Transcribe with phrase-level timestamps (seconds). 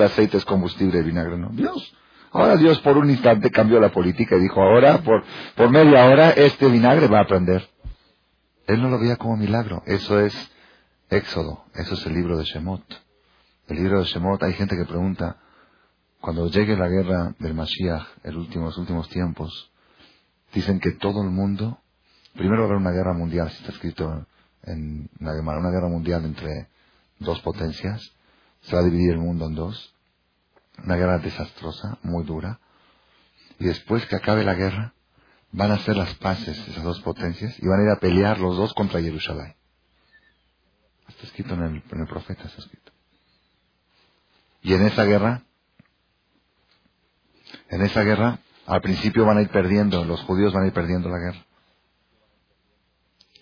[0.00, 1.50] el aceite es combustible el vinagre no?
[1.50, 1.94] Dios.
[2.32, 5.24] Ahora Dios por un instante cambió la política y dijo, ahora por,
[5.56, 7.68] por media hora este vinagre va a aprender.
[8.66, 9.82] Él no lo veía como milagro.
[9.86, 10.34] Eso es
[11.08, 11.64] Éxodo.
[11.74, 12.82] Eso es el libro de Shemot.
[13.66, 15.38] El libro de Shemot, hay gente que pregunta,
[16.20, 19.72] cuando llegue la guerra del Mashiach, en los últimos tiempos,
[20.52, 21.78] dicen que todo el mundo,
[22.34, 24.26] primero va a haber una guerra mundial, está escrito
[24.64, 26.68] en la una guerra mundial entre
[27.18, 28.12] dos potencias,
[28.62, 29.94] se va a dividir el mundo en dos,
[30.84, 32.60] una guerra desastrosa, muy dura,
[33.58, 34.94] y después que acabe la guerra,
[35.52, 38.56] van a hacer las paces esas dos potencias y van a ir a pelear los
[38.56, 39.54] dos contra Jerusalén.
[41.08, 42.92] Está escrito en el, en el profeta, está escrito.
[44.62, 45.42] Y en esa guerra,
[47.68, 51.08] en esa guerra, al principio van a ir perdiendo, los judíos van a ir perdiendo
[51.08, 51.46] la guerra.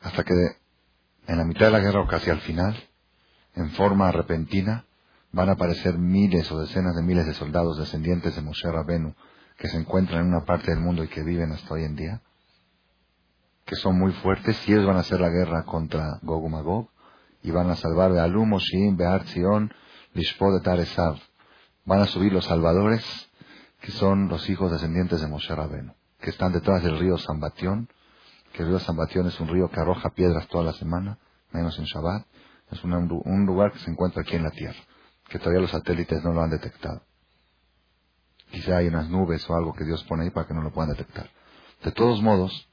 [0.01, 0.35] Hasta que
[1.27, 2.75] en la mitad de la guerra o casi al final,
[3.55, 4.87] en forma repentina,
[5.33, 9.15] van a aparecer miles o decenas de miles de soldados descendientes de Moshe Rabenu
[9.59, 12.23] que se encuentran en una parte del mundo y que viven hasta hoy en día,
[13.65, 16.89] que son muy fuertes, y ellos van a hacer la guerra contra Gog Magog
[17.43, 19.73] y van a salvar de Alum, Moshim, Be'ar, Zion,
[20.15, 21.19] Lishpod, Taresav.
[21.85, 23.03] Van a subir los salvadores,
[23.81, 27.89] que son los hijos descendientes de Moshe Rabenu, que están detrás del río Sambatión,
[28.53, 31.19] que el río Sambatión es un río que arroja piedras toda la semana,
[31.53, 32.27] menos en Shabbat.
[32.71, 34.79] Es un lugar que se encuentra aquí en la Tierra,
[35.29, 37.03] que todavía los satélites no lo han detectado.
[38.51, 40.91] Quizá hay unas nubes o algo que Dios pone ahí para que no lo puedan
[40.91, 41.31] detectar.
[41.83, 42.69] De todos modos,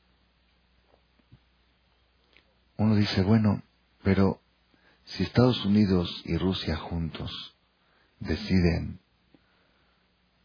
[2.78, 3.62] uno dice, bueno,
[4.04, 4.42] pero
[5.04, 7.56] si Estados Unidos y Rusia juntos
[8.20, 9.00] deciden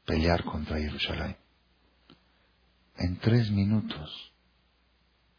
[0.05, 1.37] pelear contra Jerusalén,
[2.97, 4.33] en tres minutos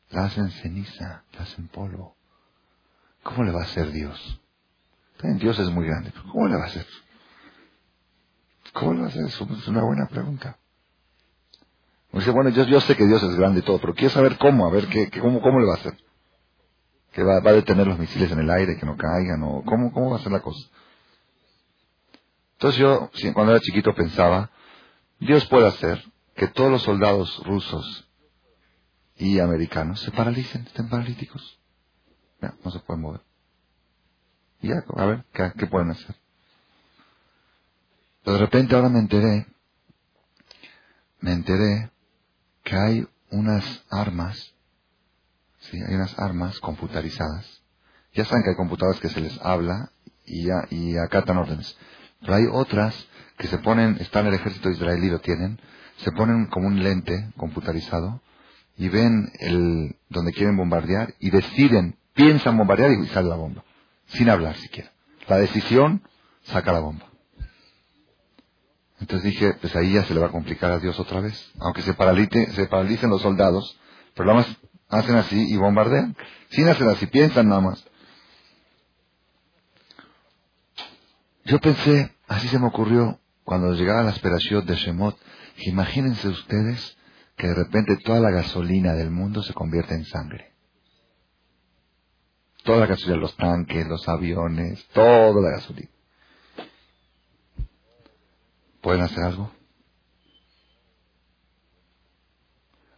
[0.10, 2.16] la hacen ceniza, la hacen polvo.
[3.24, 4.42] ¿Cómo le va a hacer Dios?
[5.22, 6.86] Dios es muy grande, ¿cómo le va a hacer?
[8.74, 9.26] ¿Cómo lo haces?
[9.26, 10.58] Es una buena pregunta.
[12.14, 14.68] Dice, bueno, yo, yo sé que Dios es grande y todo, pero quiero saber cómo,
[14.68, 15.98] a ver qué, cómo, cómo le va a hacer.
[17.14, 20.12] Que va, a detener los misiles en el aire, que no caigan, o cómo, cómo
[20.12, 20.70] va a ser la cosa.
[22.54, 24.52] Entonces yo, cuando era chiquito, pensaba,
[25.20, 26.04] Dios puede hacer
[26.36, 28.10] que todos los soldados rusos
[29.16, 31.60] y americanos se paralicen, estén paralíticos.
[32.64, 33.31] no se pueden mover.
[34.62, 36.16] Y ya, a ver, qué pueden hacer?
[38.26, 39.48] de repente ahora me enteré,
[41.20, 41.90] me enteré
[42.64, 44.54] que hay unas armas,
[45.60, 47.62] sí, hay unas armas computarizadas.
[48.14, 49.92] Ya saben que hay computadoras que se les habla
[50.26, 51.76] y, ya, y acatan órdenes.
[52.20, 52.94] Pero hay otras
[53.38, 55.60] que se ponen, están en el ejército israelí, lo tienen,
[55.98, 58.22] se ponen como un lente computarizado
[58.78, 63.64] y ven el, donde quieren bombardear y deciden, piensan bombardear y sale la bomba,
[64.14, 64.92] sin hablar siquiera.
[65.28, 66.02] La decisión
[66.44, 67.06] saca la bomba.
[69.00, 71.52] Entonces dije, pues ahí ya se le va a complicar a Dios otra vez.
[71.60, 73.80] Aunque se, paralice, se paralicen los soldados,
[74.14, 74.58] pero nada más
[74.90, 76.16] hacen así y bombardean.
[76.50, 77.84] Sin hacer así, piensan nada más.
[81.46, 85.18] Yo pensé, así se me ocurrió, cuando llegaba la esperación de Shemot,
[85.58, 86.98] imagínense ustedes
[87.36, 90.51] que de repente toda la gasolina del mundo se convierte en sangre.
[92.64, 95.90] Toda la gasolina, los tanques, los aviones, toda la gasolina.
[98.82, 99.52] ¿Pueden hacer algo?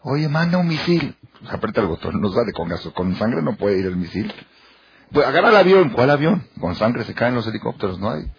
[0.01, 1.15] Oye, manda un misil.
[1.49, 2.93] Aprieta el botón, no sale con gaso.
[2.93, 4.33] Con sangre no puede ir el misil.
[5.11, 5.89] Pues agarra el avión.
[5.91, 6.47] ¿Cuál avión?
[6.59, 7.99] Con sangre se caen los helicópteros.
[7.99, 8.31] No hay.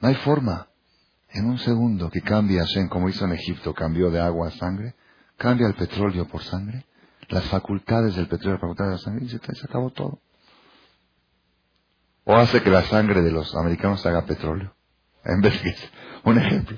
[0.00, 0.68] No hay forma.
[1.30, 4.94] En un segundo que cambia Hashem, como hizo en Egipto, cambió de agua a sangre,
[5.36, 6.86] cambia el petróleo por sangre,
[7.28, 10.20] las facultades del petróleo, las facultades de la sangre, y se, acabó todo.
[12.24, 14.74] O hace que la sangre de los americanos haga petróleo.
[15.24, 15.74] En vez de
[16.24, 16.76] un ejemplo.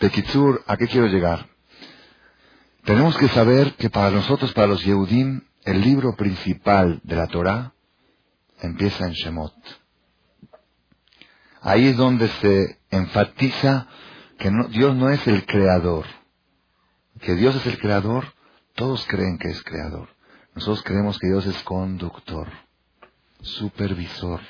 [0.00, 1.46] De Kitsur, ¿a qué quiero llegar?
[2.84, 7.72] Tenemos que saber que para nosotros, para los Yehudim, el libro principal de la Torah
[8.60, 9.54] empieza en Shemot.
[11.60, 13.86] Ahí es donde se enfatiza
[14.38, 16.04] que Dios no es el creador.
[17.20, 18.24] Que Dios es el creador,
[18.74, 20.08] todos creen que es creador.
[20.54, 22.48] Nosotros creemos que Dios es conductor,
[23.40, 24.40] supervisor,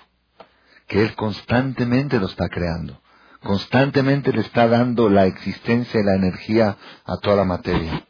[0.86, 3.02] que Él constantemente lo está creando
[3.42, 8.04] constantemente le está dando la existencia y la energía a toda la materia.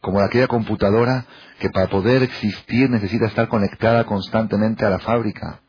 [0.00, 1.26] Como aquella computadora
[1.58, 5.60] que para poder existir necesita estar conectada constantemente a la fábrica.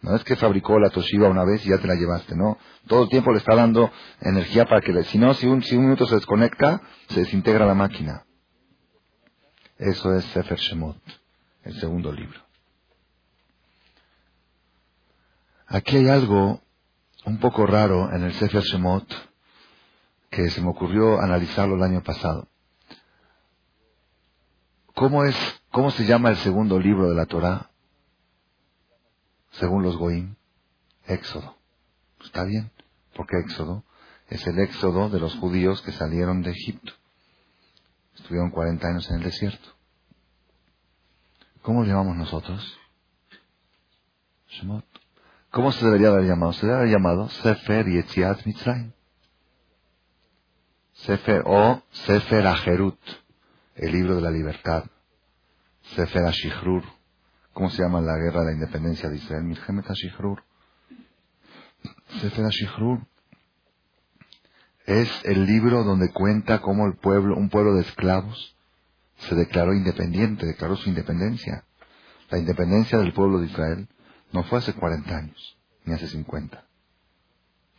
[0.00, 2.58] No es que fabricó la Toshiba una vez y ya te la llevaste, no.
[2.86, 5.84] Todo el tiempo le está dando energía para que, si no, si un, si un
[5.84, 8.24] minuto se desconecta, se desintegra la máquina.
[9.84, 10.96] Eso es Sefer Shemot,
[11.62, 12.40] el segundo libro.
[15.66, 16.62] Aquí hay algo
[17.26, 19.06] un poco raro en el Sefer Shemot
[20.30, 22.48] que se me ocurrió analizarlo el año pasado.
[24.94, 25.36] ¿Cómo es,
[25.70, 27.68] cómo se llama el segundo libro de la Torá?
[29.50, 30.34] Según los Goim,
[31.06, 31.58] Éxodo.
[32.24, 32.70] Está bien,
[33.14, 33.84] porque Éxodo
[34.30, 36.94] es el éxodo de los judíos que salieron de Egipto.
[38.14, 39.73] Estuvieron 40 años en el desierto.
[41.64, 42.78] ¿Cómo lo llamamos nosotros?
[45.50, 46.52] ¿Cómo se debería haber llamado?
[46.52, 48.92] Se debería haber llamado Sefer Yetziat Mitzrayim.
[50.92, 52.98] Sefer o Sefer Ajerut,
[53.76, 54.84] el libro de la libertad.
[55.96, 56.84] Sefer Ashihrur.
[57.54, 59.58] ¿Cómo se llama la guerra de la independencia de Israel?
[59.88, 60.44] Ashihrur.
[62.20, 63.06] Sefer Ashihrur
[64.84, 68.53] es el libro donde cuenta cómo el pueblo, un pueblo de esclavos,
[69.16, 71.64] se declaró independiente, declaró su independencia.
[72.30, 73.88] La independencia del pueblo de Israel
[74.32, 76.64] no fue hace 40 años, ni hace 50.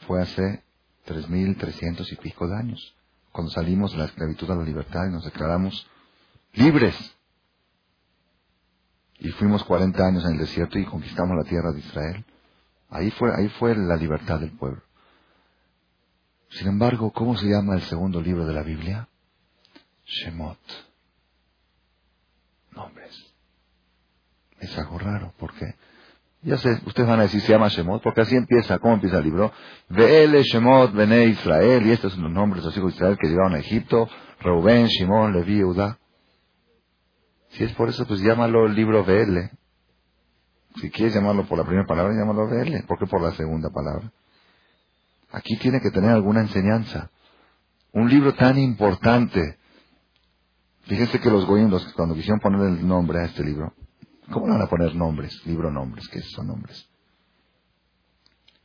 [0.08, 0.64] Fue hace
[1.08, 2.96] 3.300 y pico de años,
[3.32, 5.88] cuando salimos de la esclavitud a la libertad y nos declaramos
[6.54, 6.96] libres.
[9.20, 12.26] Y fuimos 40 años en el desierto y conquistamos la tierra de Israel.
[12.90, 14.82] Ahí fue, ahí fue la libertad del pueblo.
[16.50, 19.10] Sin embargo, ¿cómo se llama el segundo libro de la Biblia?
[20.06, 20.60] Shemot.
[22.76, 23.34] Nombres.
[24.60, 25.76] Es algo raro, porque
[26.42, 29.24] ya sé, ustedes van a decir, se llama Shemot, porque así empieza, ¿cómo empieza el
[29.24, 29.52] libro?
[29.90, 33.28] Ve'ele Shemot Bene Israel, y estos son los nombres de los hijos de Israel que
[33.28, 34.08] llegaron a Egipto,
[34.42, 35.98] Reuben, Shimon, Levi, Judá.
[37.50, 39.52] Si es por eso, pues llámalo el libro Ve'ele.
[40.82, 42.84] Si quieres llamarlo por la primera palabra, llámalo Ve'ele.
[42.84, 44.12] ¿Por qué por la segunda palabra?
[45.32, 47.10] Aquí tiene que tener alguna enseñanza.
[47.92, 49.58] Un libro tan importante.
[50.86, 53.74] Fíjense que los goyim, cuando quisieron poner el nombre a este libro,
[54.32, 55.46] ¿Cómo le van a poner nombres?
[55.46, 56.90] Libro nombres, ¿qué son nombres?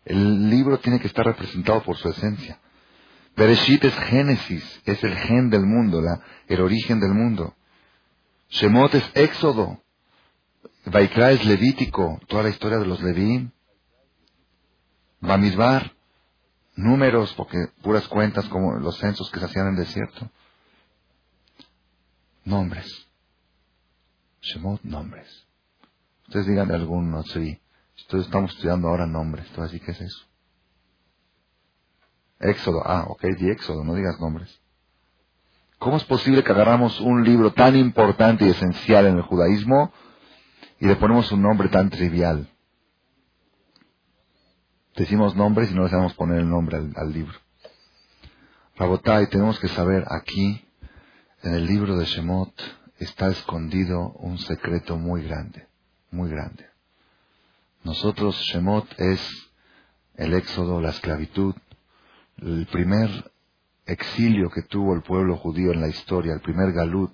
[0.05, 2.59] El libro tiene que estar representado por su esencia.
[3.37, 7.55] Bereshit es Génesis, es el gen del mundo, la, el origen del mundo.
[8.49, 9.83] Shemot es Éxodo.
[10.87, 13.53] Vaikra es Levítico, toda la historia de los Levín.
[15.21, 15.93] Bamidbar,
[16.75, 20.31] números, porque puras cuentas como los censos que se hacían en el desierto.
[22.45, 23.09] Nombres.
[24.41, 25.47] Shemot, nombres.
[26.27, 27.61] Ustedes díganle alguno, sí.
[28.03, 29.47] Entonces estamos estudiando ahora nombres.
[29.49, 30.27] Entonces, ¿y qué es eso?
[32.41, 32.83] Éxodo.
[32.85, 34.61] Ah, ok, di Éxodo, no digas nombres.
[35.79, 39.93] ¿Cómo es posible que agarramos un libro tan importante y esencial en el judaísmo
[40.79, 42.49] y le ponemos un nombre tan trivial?
[44.97, 47.39] Decimos nombres y no le sabemos poner el nombre al, al libro.
[48.77, 50.67] Rabotai, tenemos que saber aquí,
[51.43, 52.53] en el libro de Shemot,
[52.99, 55.71] está escondido un secreto muy grande
[56.11, 56.67] muy grande.
[57.85, 59.21] Nosotros, Shemot es
[60.17, 61.55] el éxodo, la esclavitud,
[62.39, 63.33] el primer
[63.87, 67.13] exilio que tuvo el pueblo judío en la historia, el primer galut,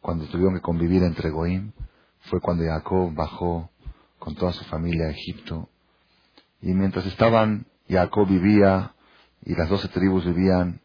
[0.00, 1.72] cuando tuvieron que convivir entre Goim,
[2.22, 3.70] fue cuando Jacob bajó
[4.18, 5.68] con toda su familia a Egipto.
[6.60, 8.94] Y mientras estaban, Jacob vivía
[9.42, 10.80] y las doce tribus vivían,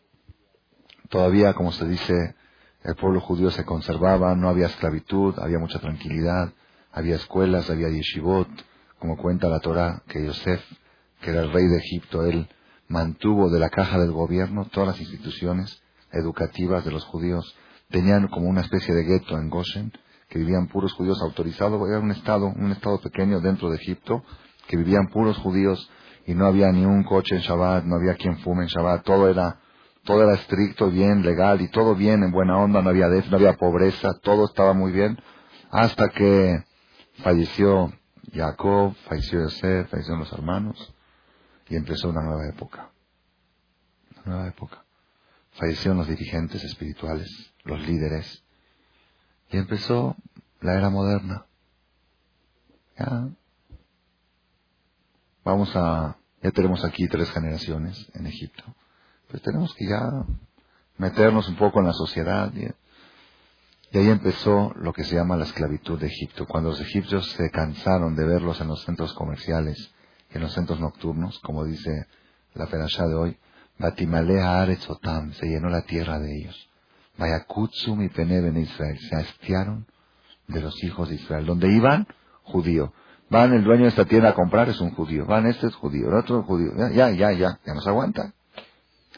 [1.10, 2.36] todavía, como se dice,
[2.84, 6.54] el pueblo judío se conservaba, no había esclavitud, había mucha tranquilidad,
[6.92, 8.48] había escuelas, había yeshivot,
[9.00, 10.62] como cuenta la Torah, que Yosef,
[11.22, 12.48] que era el rey de Egipto, él
[12.88, 17.56] mantuvo de la caja del gobierno todas las instituciones educativas de los judíos.
[17.90, 19.92] Tenían como una especie de gueto en Goshen,
[20.28, 21.82] que vivían puros judíos autorizados.
[21.88, 24.24] Era un estado, un estado pequeño dentro de Egipto,
[24.68, 25.90] que vivían puros judíos
[26.26, 29.28] y no había ni un coche en Shabbat, no había quien fume en Shabbat, todo
[29.28, 29.60] era,
[30.10, 33.54] todo era estricto, bien, legal y todo bien, en buena onda, no había no había
[33.54, 35.20] pobreza, todo estaba muy bien,
[35.70, 36.64] hasta que
[37.24, 37.92] Falleció
[38.34, 40.94] Jacob, falleció Yosef, fallecieron los hermanos
[41.68, 42.92] y empezó una nueva época.
[44.26, 44.86] Una nueva época.
[45.52, 47.28] Fallecieron los dirigentes espirituales,
[47.66, 48.44] los líderes,
[49.50, 50.16] y empezó
[50.62, 51.46] la era moderna.
[52.98, 53.30] Ya.
[55.44, 58.64] Vamos a, ya tenemos aquí tres generaciones en Egipto.
[59.30, 60.26] Pues tenemos que ya
[60.98, 62.52] meternos un poco en la sociedad.
[63.92, 66.48] Y ahí empezó lo que se llama la esclavitud de Egipto.
[66.48, 69.94] Cuando los egipcios se cansaron de verlos en los centros comerciales,
[70.32, 72.08] en los centros nocturnos, como dice
[72.56, 73.38] la perashá de hoy,
[73.78, 76.70] Batimalea Aretzotam, se llenó la tierra de ellos.
[77.18, 79.86] Vayakutsum y Peneben Israel, se hastiaron
[80.48, 81.46] de los hijos de Israel.
[81.46, 82.08] Donde iban,
[82.44, 82.94] judío.
[83.30, 85.26] Van el dueño de esta tienda a comprar, es un judío.
[85.28, 86.72] Van, este es judío, el otro es judío.
[86.76, 88.34] Ya, ya, ya, ya, ya nos aguanta.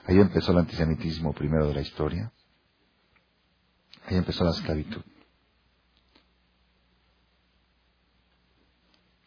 [0.05, 2.31] Ahí empezó el antisemitismo primero de la historia.
[4.05, 5.01] Ahí empezó la esclavitud.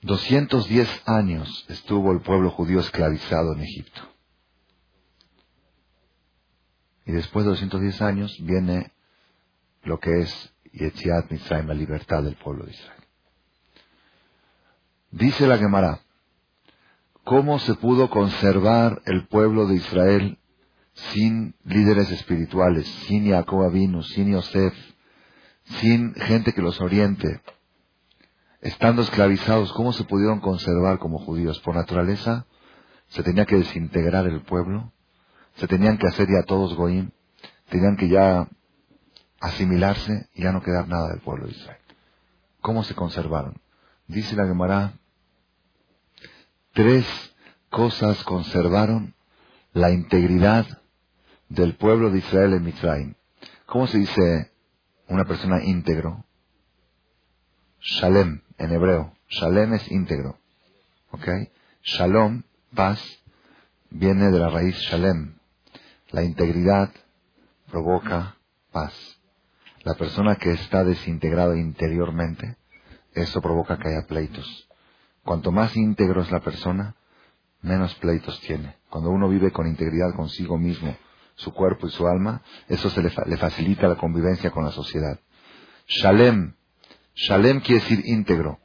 [0.03, 4.03] 210 años estuvo el pueblo judío esclavizado en Egipto.
[7.07, 8.93] Y después de 210 años viene
[9.83, 13.05] lo que es Yetziat Mitzrayim, la libertad del pueblo de Israel.
[15.11, 16.01] Dice la Gemara,
[17.23, 20.39] ¿cómo se pudo conservar el pueblo de Israel
[20.95, 24.75] sin líderes espirituales, sin Jacob Avinu, sin Yosef,
[25.81, 27.41] sin gente que los oriente?
[28.61, 31.61] Estando esclavizados, ¿cómo se pudieron conservar como judíos?
[31.61, 32.47] Por naturaleza,
[33.09, 34.93] se tenía que desintegrar el pueblo,
[35.57, 37.11] se tenían que hacer ya todos goim,
[37.69, 38.49] tenían que ya
[39.41, 41.81] asimilarse y ya no quedar nada del pueblo de Israel.
[42.61, 43.61] ¿Cómo se conservaron?
[44.07, 44.95] Dice la Gemara,
[46.73, 47.05] tres
[47.69, 49.15] cosas conservaron
[49.73, 50.67] la integridad
[51.55, 53.15] del pueblo de Israel en Mitzrayim.
[53.67, 54.53] ¿Cómo se dice
[55.09, 56.25] una persona íntegro?
[57.81, 59.15] Shalem, en hebreo.
[59.29, 60.39] Shalem es íntegro.
[61.11, 61.29] ¿Ok?
[61.83, 62.43] Shalom,
[62.75, 63.01] paz,
[63.91, 65.39] viene de la raíz Shalem.
[66.11, 66.91] La integridad
[67.71, 68.37] provoca
[68.73, 68.93] paz.
[69.85, 72.57] La persona que está desintegrada interiormente,
[73.13, 74.69] eso provoca que haya pleitos.
[75.23, 76.97] Cuanto más íntegro es la persona,
[77.63, 78.77] menos pleitos tiene.
[78.91, 80.97] Cuando uno vive con integridad consigo mismo,
[81.35, 85.19] su cuerpo y su alma, eso se le, le facilita la convivencia con la sociedad.
[85.87, 86.55] Shalem.
[87.15, 88.59] Shalem quiere decir íntegro.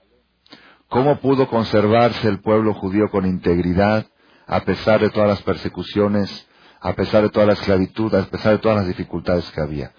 [0.87, 4.07] ¿Cómo pudo conservarse el pueblo judío con integridad
[4.47, 6.47] a pesar de todas las persecuciones,
[6.81, 9.91] a pesar de toda la esclavitud, a pesar de todas las dificultades que había?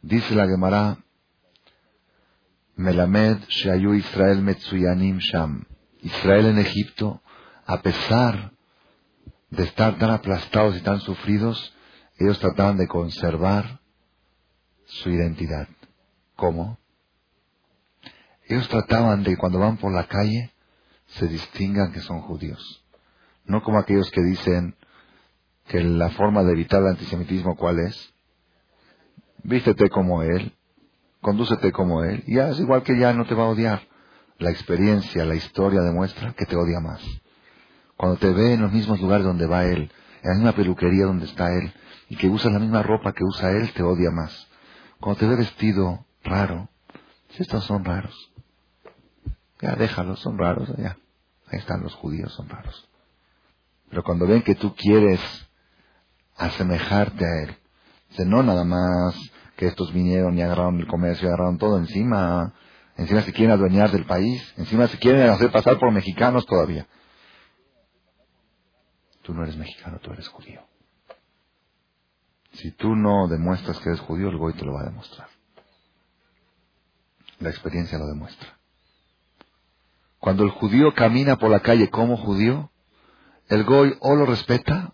[0.00, 0.98] Dice la Gemara,
[2.76, 5.66] Melamed Shayu Israel Metsuyanim Sham.
[6.00, 7.20] Israel en Egipto,
[7.66, 8.52] a pesar
[9.50, 11.74] de estar tan aplastados y tan sufridos,
[12.18, 13.80] ellos trataban de conservar
[14.86, 15.68] su identidad.
[16.36, 16.78] ¿Cómo?
[18.48, 20.52] Ellos trataban de cuando van por la calle
[21.06, 22.84] se distingan que son judíos.
[23.44, 24.74] No como aquellos que dicen
[25.68, 28.14] que la forma de evitar el antisemitismo cuál es.
[29.42, 30.54] Vístete como él,
[31.20, 33.82] condúcete como él, y ya es igual que ya no te va a odiar.
[34.38, 37.02] La experiencia, la historia demuestra que te odia más.
[37.96, 39.90] Cuando te ve en los mismos lugares donde va él,
[40.22, 41.72] en la misma peluquería donde está él,
[42.08, 44.48] y que usa la misma ropa que usa él, te odia más.
[45.00, 46.68] Cuando te ve vestido raro,
[47.30, 48.14] si estos son raros,
[49.60, 50.96] ya déjalos, son raros, ya.
[51.50, 52.88] Ahí están los judíos, son raros.
[53.90, 55.20] Pero cuando ven que tú quieres
[56.36, 57.56] asemejarte a él,
[58.10, 59.18] dice, no nada más
[59.56, 62.54] que estos vinieron y agarraron el comercio, y agarraron todo encima,
[62.96, 66.86] encima se quieren adueñar del país, encima se quieren hacer pasar por mexicanos todavía.
[69.22, 70.67] Tú no eres mexicano, tú eres judío.
[72.58, 75.28] Si tú no demuestras que eres judío, el goy te lo va a demostrar.
[77.38, 78.58] La experiencia lo demuestra.
[80.18, 82.72] Cuando el judío camina por la calle como judío,
[83.48, 84.92] el goy o lo respeta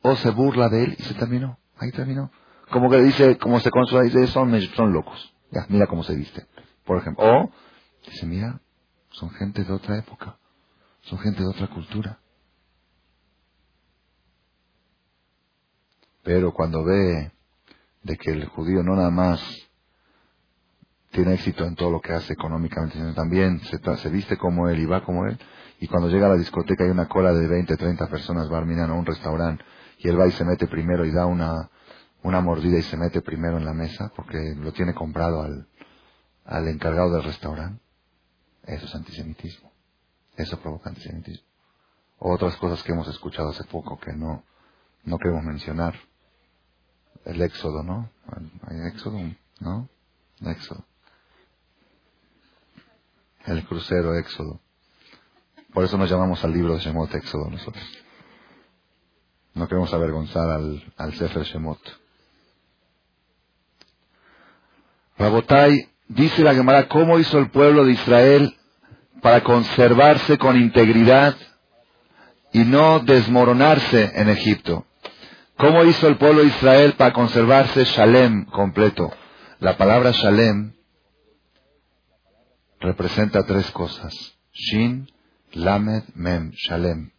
[0.00, 1.58] o se burla de él y se terminó.
[1.76, 2.30] Ahí terminó.
[2.70, 5.34] Como que dice, como se consuela, dice, son, son locos.
[5.50, 6.46] Ya, mira cómo se viste.
[6.86, 7.22] Por ejemplo.
[7.22, 7.52] O
[8.06, 8.62] dice, mira,
[9.10, 10.38] son gente de otra época.
[11.02, 12.18] Son gente de otra cultura.
[16.28, 17.32] Pero cuando ve
[18.02, 19.40] de que el judío no nada más
[21.10, 24.78] tiene éxito en todo lo que hace económicamente, sino también se, se viste como él
[24.78, 25.38] y va como él,
[25.80, 28.92] y cuando llega a la discoteca hay una cola de 20, 30 personas barminan a
[28.92, 29.64] un restaurante,
[30.00, 31.70] y él va y se mete primero y da una,
[32.22, 35.66] una mordida y se mete primero en la mesa porque lo tiene comprado al,
[36.44, 37.82] al encargado del restaurante.
[38.64, 39.72] Eso es antisemitismo.
[40.36, 41.46] Eso provoca antisemitismo.
[42.18, 44.44] Otras cosas que hemos escuchado hace poco que no,
[45.04, 45.94] no queremos mencionar.
[47.24, 48.10] El éxodo, ¿no?
[48.66, 49.18] ¿Hay éxodo?
[49.60, 49.88] ¿No?
[50.46, 50.84] Éxodo.
[53.46, 54.60] El crucero éxodo.
[55.72, 57.84] Por eso nos llamamos al libro de Shemot éxodo nosotros.
[59.54, 61.80] No queremos avergonzar al, al Sefer Shemot.
[65.18, 68.56] Rabotai, dice la Gemara, ¿cómo hizo el pueblo de Israel
[69.20, 71.36] para conservarse con integridad
[72.52, 74.86] y no desmoronarse en Egipto?
[75.58, 79.12] ¿Cómo hizo el pueblo de Israel para conservarse Shalem completo?
[79.58, 80.74] La palabra Shalem
[82.78, 84.14] representa tres cosas.
[84.52, 85.10] Shin,
[85.54, 87.10] Lamed, Mem, Shalem.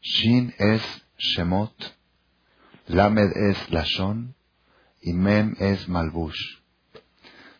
[0.00, 0.82] Shin es
[1.16, 1.72] Shemot,
[2.88, 4.34] Lamed es Lashon
[5.00, 6.58] y Mem es Malbush.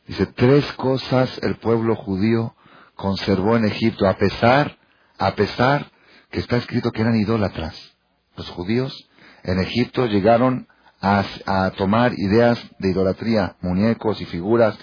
[0.09, 2.57] Dice, tres cosas el pueblo judío
[2.97, 4.77] conservó en Egipto, a pesar,
[5.19, 5.93] a pesar
[6.33, 7.95] que está escrito que eran idólatras.
[8.37, 9.09] Los judíos
[9.45, 10.67] en Egipto llegaron
[11.01, 14.77] a, tomar ideas de idolatría, muñecos y figuras.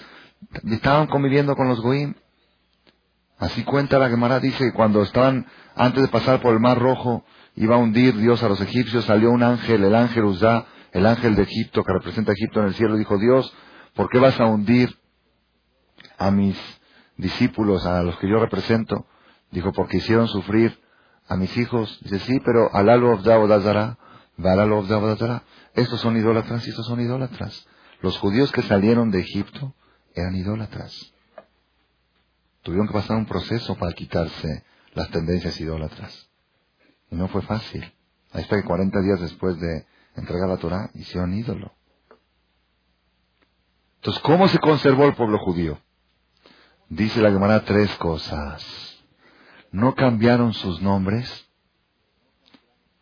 [0.70, 2.14] Estaban conviviendo con los goim.
[3.38, 7.24] Así cuenta la Gemara, dice que cuando estaban, antes de pasar por el Mar Rojo,
[7.56, 11.34] iba a hundir Dios a los egipcios, salió un ángel, el ángel Uzá, el ángel
[11.34, 13.52] de Egipto, que representa a Egipto en el cielo, dijo, Dios,
[13.94, 14.96] ¿por qué vas a hundir
[16.18, 16.56] a mis
[17.16, 19.06] discípulos, a los que yo represento?
[19.50, 20.80] Dijo, porque hicieron sufrir
[21.28, 21.98] a mis hijos.
[22.02, 22.70] Dice, sí, pero
[25.74, 27.66] Estos son idólatras y estos son idólatras.
[28.00, 29.74] Los judíos que salieron de Egipto
[30.14, 31.12] eran idólatras.
[32.62, 36.28] Tuvieron que pasar un proceso para quitarse las tendencias idólatras.
[37.10, 37.82] Y no fue fácil.
[38.32, 41.72] Ahí está que 40 días después de entregar la Torah hicieron ídolo.
[43.96, 45.78] Entonces, ¿cómo se conservó el pueblo judío?
[46.88, 48.64] Dice la Gemara tres cosas.
[49.70, 51.48] No cambiaron sus nombres.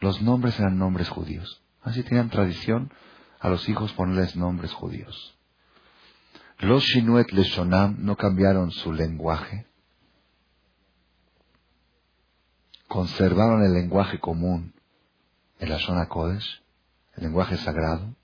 [0.01, 1.63] Los nombres eran nombres judíos.
[1.83, 2.93] Así tenían tradición
[3.39, 5.39] a los hijos ponerles nombres judíos.
[6.59, 9.67] Los Shinuet Leshonam no cambiaron su lenguaje.
[12.89, 14.75] Conservaron el lenguaje común,
[15.59, 16.63] el Ashon Kodesh,
[17.17, 18.15] el lenguaje sagrado.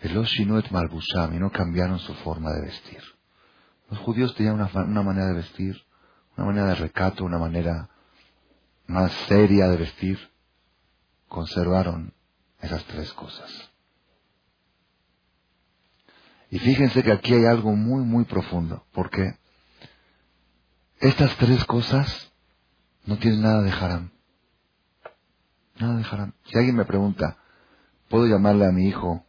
[0.00, 3.00] Los Shinuet Malbusham y no cambiaron su forma de vestir.
[3.88, 5.80] Los judíos tenían una, una manera de vestir,
[6.36, 7.88] una manera de recato, una manera
[8.86, 10.18] más seria de vestir.
[11.28, 12.12] Conservaron
[12.60, 13.72] esas tres cosas.
[16.50, 19.38] Y fíjense que aquí hay algo muy, muy profundo, porque
[21.00, 22.30] estas tres cosas
[23.06, 24.10] no tienen nada de haram.
[25.80, 26.34] Nada de haram.
[26.44, 27.38] Si alguien me pregunta,
[28.08, 29.24] ¿puedo llamarle a mi hijo,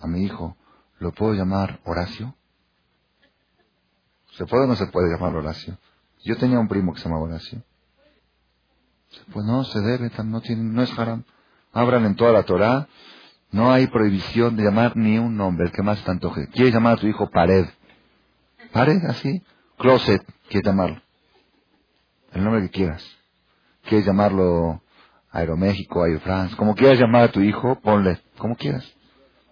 [0.00, 0.56] a mi hijo,
[0.98, 2.34] ¿lo puedo llamar Horacio?
[4.32, 5.78] ¿Se puede o no se puede llamar Horacio?
[6.24, 7.62] Yo tenía un primo que se llamaba Horacio.
[9.32, 11.24] Pues no, se debe, no, tiene, no es haram.
[11.72, 12.88] Abran en toda la Torah
[13.52, 16.48] no hay prohibición de llamar ni un nombre, el que más tanto antoje.
[16.52, 17.66] ¿Quieres llamar a tu hijo Pared?
[18.72, 19.42] Pared, así.
[19.76, 21.02] Closet, quieres llamarlo.
[22.32, 23.04] El nombre que quieras.
[23.88, 24.82] ¿Quieres llamarlo
[25.32, 26.54] Aeroméxico, Air France?
[26.56, 28.84] Como quieras llamar a tu hijo, ponle, como quieras.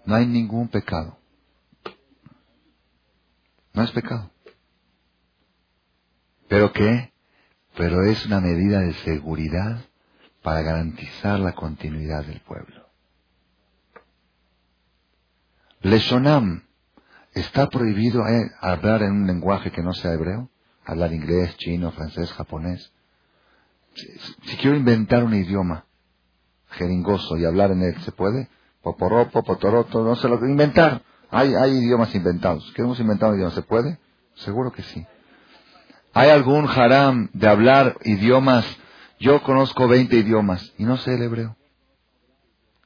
[0.05, 1.19] No hay ningún pecado.
[3.73, 4.31] No es pecado.
[6.49, 7.13] ¿Pero qué?
[7.79, 9.85] Pero es una medida de seguridad
[10.43, 12.89] para garantizar la continuidad del pueblo.
[15.83, 16.65] Leshonam,
[17.35, 20.51] ¿está prohibido eh, hablar en un lenguaje que no sea hebreo?
[20.85, 22.93] Hablar inglés, chino, francés, japonés.
[23.95, 25.85] Si, quiero inventar un idioma
[26.71, 28.49] jeringoso y hablar en él, ¿se puede?
[28.83, 31.03] Poporopo, potoroto, no sé lo que inventar.
[31.31, 32.73] Hay, hay idiomas inventados.
[32.75, 33.55] ¿Queremos inventar un idioma?
[33.55, 34.01] ¿Se puede?
[34.35, 35.07] Seguro que sí.
[36.19, 38.67] ¿Hay algún haram de hablar idiomas?
[39.21, 41.57] Yo conozco 20 idiomas y no sé el hebreo.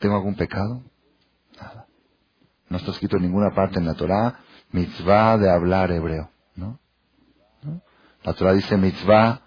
[0.00, 0.82] ¿Tengo algún pecado?
[2.68, 4.38] No está escrito en ninguna parte en la Torah
[4.72, 6.30] mitzvah de hablar hebreo.
[6.56, 6.78] ¿no?
[8.22, 9.40] La Torah dice mitzvah,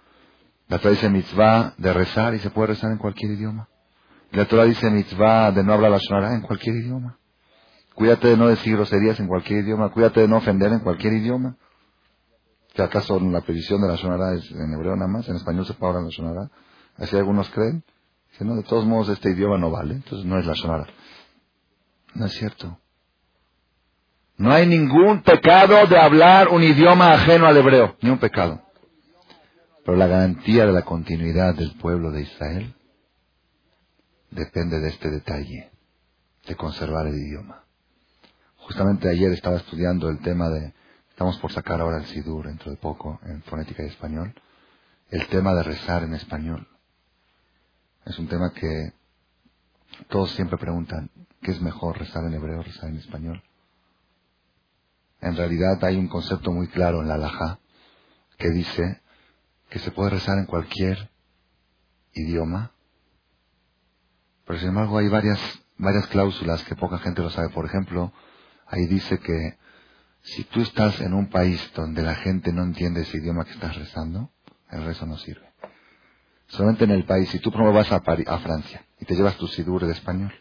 [0.68, 3.70] la Torah dice mitzvah de rezar y se puede rezar en cualquier idioma.
[4.32, 7.20] la Torah dice mitzvah de no hablar la Shonara en cualquier idioma.
[7.94, 9.90] Cuídate de no decir groserías en cualquier idioma.
[9.90, 11.58] Cuídate de no ofender en cualquier idioma.
[12.76, 15.28] ¿Que acaso la petición de la Shonara es en hebreo nada más?
[15.30, 16.52] En español se puede hablar la Shonara.
[16.98, 17.84] Así algunos creen.
[18.38, 19.96] Que no, de todos modos este idioma no vale.
[19.96, 20.88] Entonces no es la Shonara.
[22.16, 22.78] No es cierto.
[24.38, 28.62] No hay ningún pecado de hablar un idioma ajeno al hebreo, ni un pecado.
[29.86, 32.76] Pero la garantía de la continuidad del pueblo de Israel
[34.32, 35.72] depende de este detalle,
[36.46, 37.64] de conservar el idioma.
[38.58, 40.74] Justamente ayer estaba estudiando el tema de,
[41.16, 44.36] estamos por sacar ahora el Sidur dentro de poco en fonética y español,
[45.10, 46.68] el tema de rezar en español.
[48.04, 48.92] Es un tema que
[50.10, 51.10] todos siempre preguntan,
[51.42, 53.42] ¿qué es mejor rezar en hebreo o rezar en español?
[55.22, 57.60] En realidad hay un concepto muy claro en la Alajá
[58.38, 59.02] que dice
[59.70, 61.12] que se puede rezar en cualquier
[62.12, 62.74] idioma,
[64.46, 65.40] pero sin embargo hay varias,
[65.78, 67.52] varias cláusulas que poca gente lo sabe.
[67.52, 68.12] Por ejemplo,
[68.68, 69.64] ahí dice que
[70.26, 73.76] si tú estás en un país donde la gente no entiende ese idioma que estás
[73.76, 74.32] rezando,
[74.72, 75.46] el rezo no sirve.
[76.48, 79.86] Solamente en el país, si tú vas a, a Francia y te llevas tu sidur
[79.86, 80.34] de español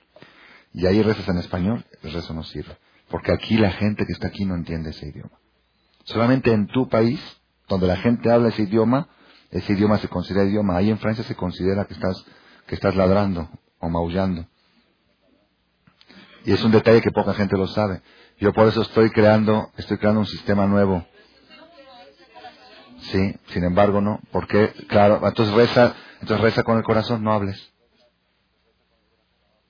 [0.73, 2.77] y ahí rezas en español, el rezo no sirve.
[3.11, 5.38] Porque aquí la gente que está aquí no entiende ese idioma.
[6.05, 7.20] Solamente en tu país,
[7.68, 9.09] donde la gente habla ese idioma,
[9.51, 10.77] ese idioma se considera idioma.
[10.77, 12.25] Ahí en Francia se considera que estás,
[12.66, 14.47] que estás ladrando o maullando.
[16.44, 18.02] Y es un detalle que poca gente lo sabe.
[18.38, 21.07] Yo por eso estoy creando, estoy creando un sistema nuevo.
[22.98, 27.72] Sí, sin embargo no, porque, claro, entonces reza, entonces reza con el corazón, no hables.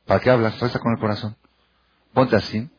[0.07, 0.59] ¿Para qué hablas?
[0.61, 1.37] Reza con el corazón.
[2.13, 2.71] Ponte así,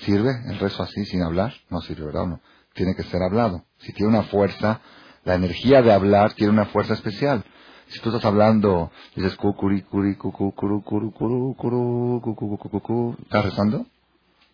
[0.00, 1.52] ¿Sirve el rezo así sin hablar?
[1.68, 2.40] No sirve, ¿verdad no?
[2.74, 3.64] tiene que ser hablado.
[3.78, 4.80] Si tiene una fuerza,
[5.24, 7.44] la energía de hablar tiene una fuerza especial.
[7.90, 11.16] Si tú estás hablando, dices cucuri, curi, cucu, curu, cucu,
[13.22, 13.84] ¿estás rezando?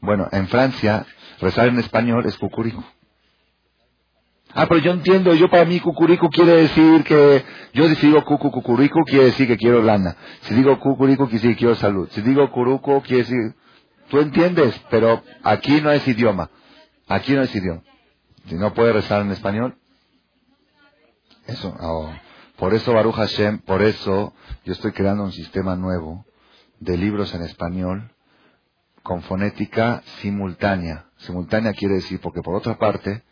[0.01, 1.05] Bueno, en Francia,
[1.41, 2.83] rezar en español es cucurico.
[4.55, 7.45] Ah, pero yo entiendo, yo para mí cucurico quiere decir que,
[7.75, 10.17] yo si digo cucu, cucurico quiere decir que quiero lana.
[10.43, 12.09] Si digo cucurico quiere decir que quiero salud.
[12.13, 13.55] Si digo curuco quiere decir,
[14.09, 16.49] tú entiendes, pero aquí no es idioma.
[17.07, 17.83] Aquí no es idioma.
[18.49, 19.77] Si no puede rezar en español,
[21.47, 22.11] eso, oh.
[22.57, 26.25] Por eso Baruch Hashem, por eso yo estoy creando un sistema nuevo
[26.81, 28.13] de libros en español
[29.03, 31.07] con fonética simultánea.
[31.19, 33.23] Simultánea quiere decir, porque por otra parte,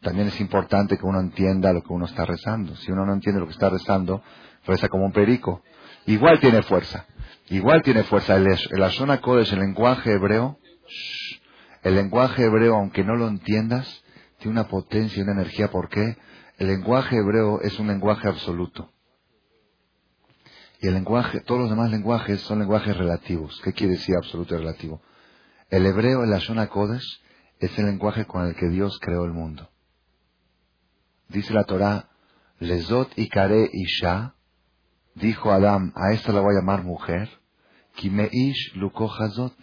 [0.00, 2.76] también es importante que uno entienda lo que uno está rezando.
[2.76, 4.22] Si uno no entiende lo que está rezando,
[4.64, 5.62] reza como un perico.
[6.06, 7.06] Igual tiene fuerza.
[7.48, 8.36] Igual tiene fuerza.
[8.36, 10.58] El, el Kodesh, el lenguaje hebreo,
[11.82, 14.04] el lenguaje hebreo, aunque no lo entiendas,
[14.38, 15.70] tiene una potencia y una energía.
[15.70, 16.16] ¿Por qué?
[16.58, 18.90] El lenguaje hebreo es un lenguaje absoluto.
[20.80, 23.60] Y el lenguaje, todos los demás lenguajes son lenguajes relativos.
[23.62, 25.02] ¿Qué quiere decir absoluto y relativo?
[25.68, 27.20] El hebreo, el Ashona Kodesh,
[27.58, 29.68] es el lenguaje con el que Dios creó el mundo.
[31.28, 32.08] Dice la Torah,
[32.58, 34.34] Lezot y Kare Isha,
[35.14, 37.28] dijo Adam, a esta la voy a llamar mujer,
[37.96, 39.56] Kimeish Lukohazot,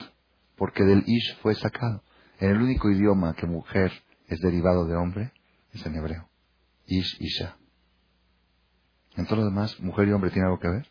[0.58, 2.04] porque del Ish fue sacado.
[2.40, 3.92] En el único idioma que mujer
[4.28, 5.32] es derivado de hombre,
[5.72, 6.33] es en hebreo.
[6.86, 7.58] Ish, Isha.
[9.16, 10.88] En todo lo demás, mujer y hombre tienen algo que ver.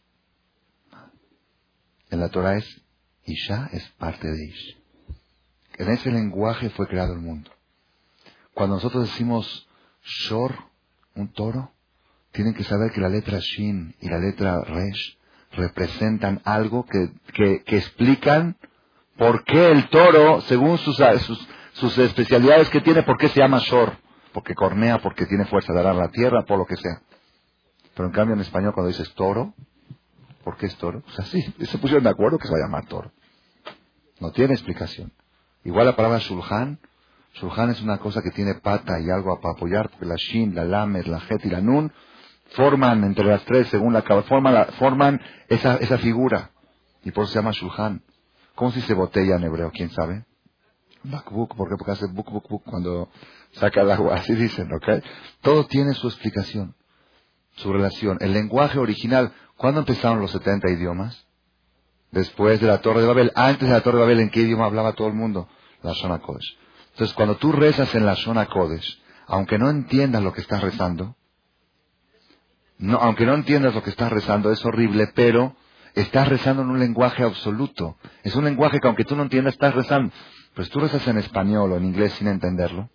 [2.11, 2.83] En la Torah es
[3.25, 4.79] Isha es parte de Ish.
[5.79, 7.51] En ese lenguaje fue creado el mundo.
[8.55, 9.67] Cuando nosotros decimos
[10.03, 10.55] Shor,
[11.15, 11.73] un toro,
[12.33, 15.19] tienen que saber que la letra Shin y la letra Resh
[15.53, 18.57] representan algo que, que, explican
[19.17, 23.59] por qué el toro, según sus, sus, sus, especialidades que tiene, por qué se llama
[23.59, 23.97] Shor.
[24.33, 27.03] Porque cornea, porque tiene fuerza de arar la tierra, por lo que sea.
[27.95, 29.55] Pero en cambio en español cuando dices toro,
[30.45, 31.03] ¿por qué es toro?
[31.07, 33.13] O sea, sí, se pusieron de acuerdo que se va a llamar toro.
[34.21, 35.13] No tiene explicación.
[35.65, 36.79] Igual la palabra Shulhan
[37.35, 40.65] Shulhan es una cosa que tiene pata y algo para apoyar, porque la Shin, la
[40.65, 41.93] Lamed, la Het y la Nun
[42.51, 46.51] forman entre las tres, según la forman, forman esa, esa figura.
[47.05, 48.03] Y por eso se llama Shulhan.
[48.55, 49.71] ¿Cómo se botella en hebreo?
[49.73, 50.25] ¿Quién sabe?
[51.05, 51.69] Bakbuk, ¿por?
[51.69, 53.09] Porque hace buk, buk, buk cuando
[53.53, 54.17] saca el agua.
[54.17, 55.05] Así dicen, ¿ok?
[55.41, 56.75] Todo tiene su explicación,
[57.57, 58.19] su relación.
[58.21, 61.27] El lenguaje original, ¿cuándo empezaron los 70 idiomas?
[62.11, 63.33] Después de la Torre de Babel.
[63.35, 65.49] Antes de la Torre de Babel, ¿en qué idioma hablaba todo el mundo?
[65.83, 66.57] La zona Kodesh.
[66.93, 71.17] Entonces, cuando tú rezas en la zona Kodesh, aunque no entiendas lo que estás rezando,
[72.79, 75.57] no, aunque no entiendas lo que estás rezando, es horrible, pero
[75.95, 77.97] estás rezando en un lenguaje absoluto.
[78.25, 80.13] Es un lenguaje que aunque tú no entiendas, estás rezando.
[80.55, 82.91] Pues tú rezas en español o en inglés sin entenderlo.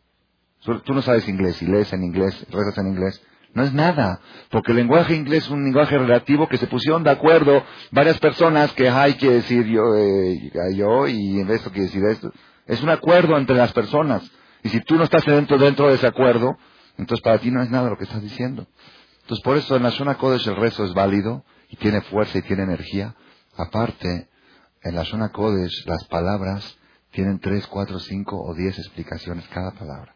[0.63, 3.21] Tú no sabes inglés y lees en inglés, rezas en inglés.
[3.53, 7.11] No es nada, porque el lenguaje inglés es un lenguaje relativo que se pusieron de
[7.11, 12.03] acuerdo varias personas que hay que decir yo, eh, yo y en esto quiere decir
[12.05, 12.31] esto.
[12.65, 14.29] Es un acuerdo entre las personas.
[14.63, 16.57] Y si tú no estás dentro, dentro de ese acuerdo,
[16.97, 18.67] entonces para ti no es nada lo que estás diciendo.
[19.21, 22.41] Entonces por eso en la zona Kodesh el rezo es válido y tiene fuerza y
[22.41, 23.15] tiene energía.
[23.55, 24.29] Aparte,
[24.83, 26.77] en la zona Kodesh las palabras
[27.17, 30.13] tienen tres, cuatro, cinco o diez explicaciones cada palabra.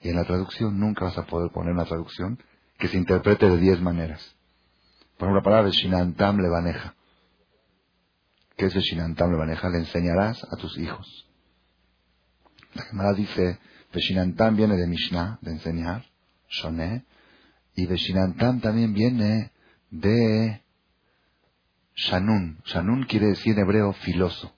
[0.00, 2.38] Y en la traducción nunca vas a poder poner una traducción
[2.78, 4.20] que se interprete de diez maneras.
[5.16, 6.94] Por ejemplo, la palabra Shinantam Levaneja.
[8.56, 9.68] ¿Qué es el Shinantam Levaneja?
[9.70, 11.28] Le enseñarás a tus hijos.
[12.74, 13.58] La Gemara dice,
[13.92, 16.04] Veshinantam viene de Mishnah, de enseñar,
[16.48, 17.06] Shoné,
[17.74, 19.50] y Veshinantam también viene
[19.90, 20.62] de
[21.96, 22.60] Shanun.
[22.66, 24.54] Shanun quiere decir en hebreo filoso.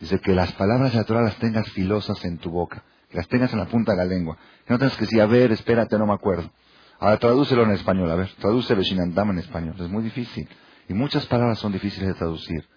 [0.00, 3.28] Dice que las palabras de la Torah las tengas filosas en tu boca, que las
[3.28, 4.36] tengas en la punta de la lengua.
[4.66, 6.50] Que no tengas que decir, a ver, espérate, no me acuerdo.
[6.98, 9.74] Ahora tradúcelo en español, a ver, traduce Veshinantam en español.
[9.78, 10.48] Es muy difícil.
[10.88, 12.68] Y muchas palabras son difíciles de traducir.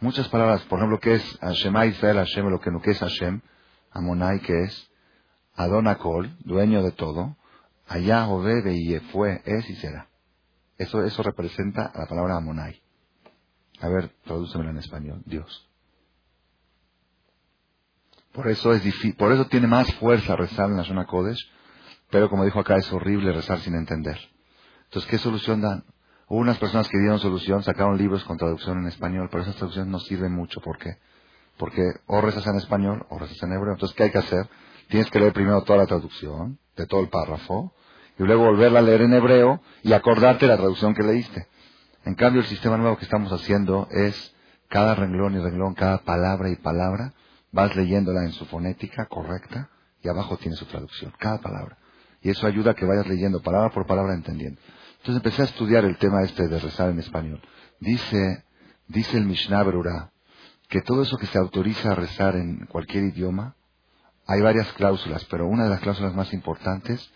[0.00, 3.40] Muchas palabras, por ejemplo, ¿qué es Hashem Israel, Hashem, lo que no es Hashem?
[3.92, 4.90] Amonai, que es
[5.54, 7.36] Adonakol, dueño de todo.
[7.88, 10.08] Allá, Obebe y fue, es y será.
[10.76, 12.82] Eso, eso representa la palabra Amonai.
[13.80, 15.22] A ver, tradúcemelo en español.
[15.24, 15.66] Dios.
[18.36, 21.50] Por eso es difícil, por eso tiene más fuerza rezar en la zona Kodesh,
[22.10, 24.18] pero como dijo acá, es horrible rezar sin entender.
[24.84, 25.84] Entonces, ¿qué solución dan?
[26.28, 29.90] Hubo unas personas que dieron solución, sacaron libros con traducción en español, pero esas traducciones
[29.90, 30.60] no sirven mucho.
[30.60, 30.98] ¿Por qué?
[31.56, 33.72] Porque o rezas en español o rezas en hebreo.
[33.72, 34.46] Entonces, ¿qué hay que hacer?
[34.88, 37.72] Tienes que leer primero toda la traducción de todo el párrafo
[38.18, 41.46] y luego volverla a leer en hebreo y acordarte la traducción que leíste.
[42.04, 44.34] En cambio, el sistema nuevo que estamos haciendo es
[44.68, 47.14] cada renglón y renglón, cada palabra y palabra,
[47.56, 49.70] vas leyéndola en su fonética correcta
[50.02, 51.78] y abajo tiene su traducción, cada palabra.
[52.20, 54.60] Y eso ayuda a que vayas leyendo palabra por palabra entendiendo.
[54.98, 57.40] Entonces empecé a estudiar el tema este de rezar en español.
[57.80, 58.44] Dice,
[58.88, 60.10] dice el Mishnah Berurah
[60.68, 63.56] que todo eso que se autoriza a rezar en cualquier idioma,
[64.26, 67.10] hay varias cláusulas, pero una de las cláusulas más importantes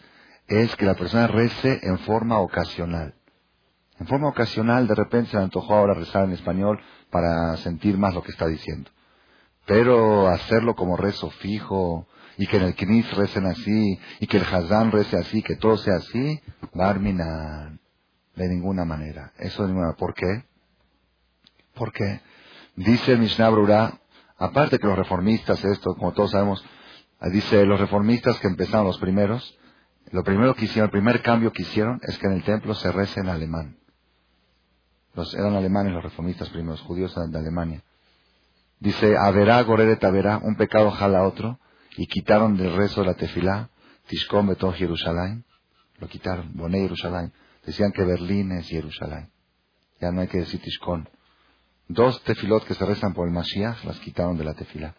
[0.47, 3.15] es que la persona rece en forma ocasional.
[3.99, 8.15] En forma ocasional, de repente se le antojó ahora rezar en español para sentir más
[8.15, 8.91] lo que está diciendo.
[9.67, 14.45] Pero hacerlo como rezo fijo, y que en el Knis recen así, y que el
[14.45, 16.41] Hazán rece así, que todo sea así,
[16.73, 17.81] Barminan.
[18.35, 19.33] De ninguna manera.
[19.37, 19.93] Eso de ninguna.
[19.93, 20.45] ¿Por qué?
[21.75, 22.21] Porque
[22.77, 24.01] dice Mishnah Brura,
[24.39, 26.65] aparte que los reformistas, esto, como todos sabemos,
[27.31, 29.59] dice los reformistas que empezaron los primeros,
[30.11, 32.91] lo primero que hicieron, el primer cambio que hicieron es que en el templo se
[32.91, 33.77] reza en alemán.
[35.15, 37.83] Los, eran alemanes los reformistas primeros, judíos de Alemania.
[38.81, 41.61] Dice, Averá, Goreret, Averá, un pecado jala otro,
[41.97, 43.69] y quitaron del rezo de la tefilá,
[44.07, 45.45] Tishkom Beton Jerusalén,
[45.99, 47.33] lo quitaron, Boné Jerusalén.
[47.65, 49.31] Decían que Berlín es Jerusalén.
[50.01, 51.09] Ya no hay que decir Tishkon.
[51.89, 54.95] Dos tefilot que se rezan por el Mashiach las quitaron de la tefilá.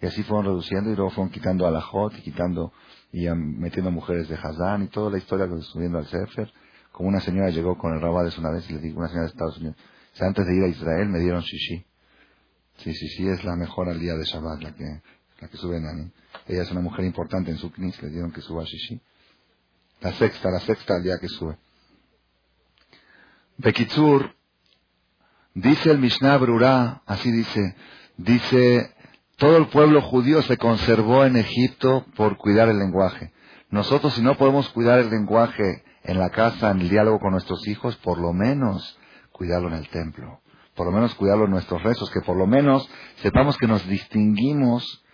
[0.00, 2.72] Y así fueron reduciendo y luego fueron quitando a la Jot y quitando
[3.12, 6.50] y metiendo mujeres de Hazán y toda la historia que subiendo al Sefer.
[6.92, 9.30] Como una señora llegó con el Rabades una vez y le dijo, una señora de
[9.30, 9.76] Estados Unidos,
[10.20, 11.84] antes de ir a Israel me dieron shishi.
[12.82, 15.02] Sí, sí, sí, es la mejor al día de Shabbat, la que,
[15.40, 16.10] la que sube Nani.
[16.46, 19.00] Ella es una mujer importante en su knis, le dieron que suba shishi.
[20.00, 21.58] La sexta, la sexta al día que sube.
[23.58, 24.34] Bekitsur,
[25.52, 27.76] dice el Mishnah Brura, así dice,
[28.16, 28.94] dice,
[29.36, 33.34] todo el pueblo judío se conservó en Egipto por cuidar el lenguaje.
[33.68, 37.68] Nosotros si no podemos cuidar el lenguaje en la casa, en el diálogo con nuestros
[37.68, 38.98] hijos, por lo menos
[39.32, 40.40] cuidarlo en el templo.
[40.80, 45.04] Por lo menos cuidarlo en nuestros rezos, que por lo menos sepamos que nos distinguimos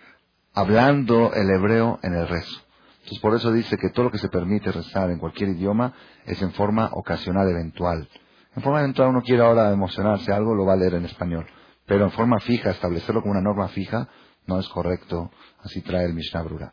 [0.53, 2.61] hablando el hebreo en el rezo.
[2.99, 5.91] Entonces por eso dice que todo lo que se permite rezar en cualquier idioma
[6.25, 8.07] es en forma ocasional, eventual.
[8.55, 11.45] En forma eventual uno quiere ahora emocionarse algo, lo va a leer en español.
[11.85, 14.07] Pero en forma fija, establecerlo como una norma fija,
[14.45, 15.31] no es correcto.
[15.65, 16.71] Así trae el Mishnah Brura.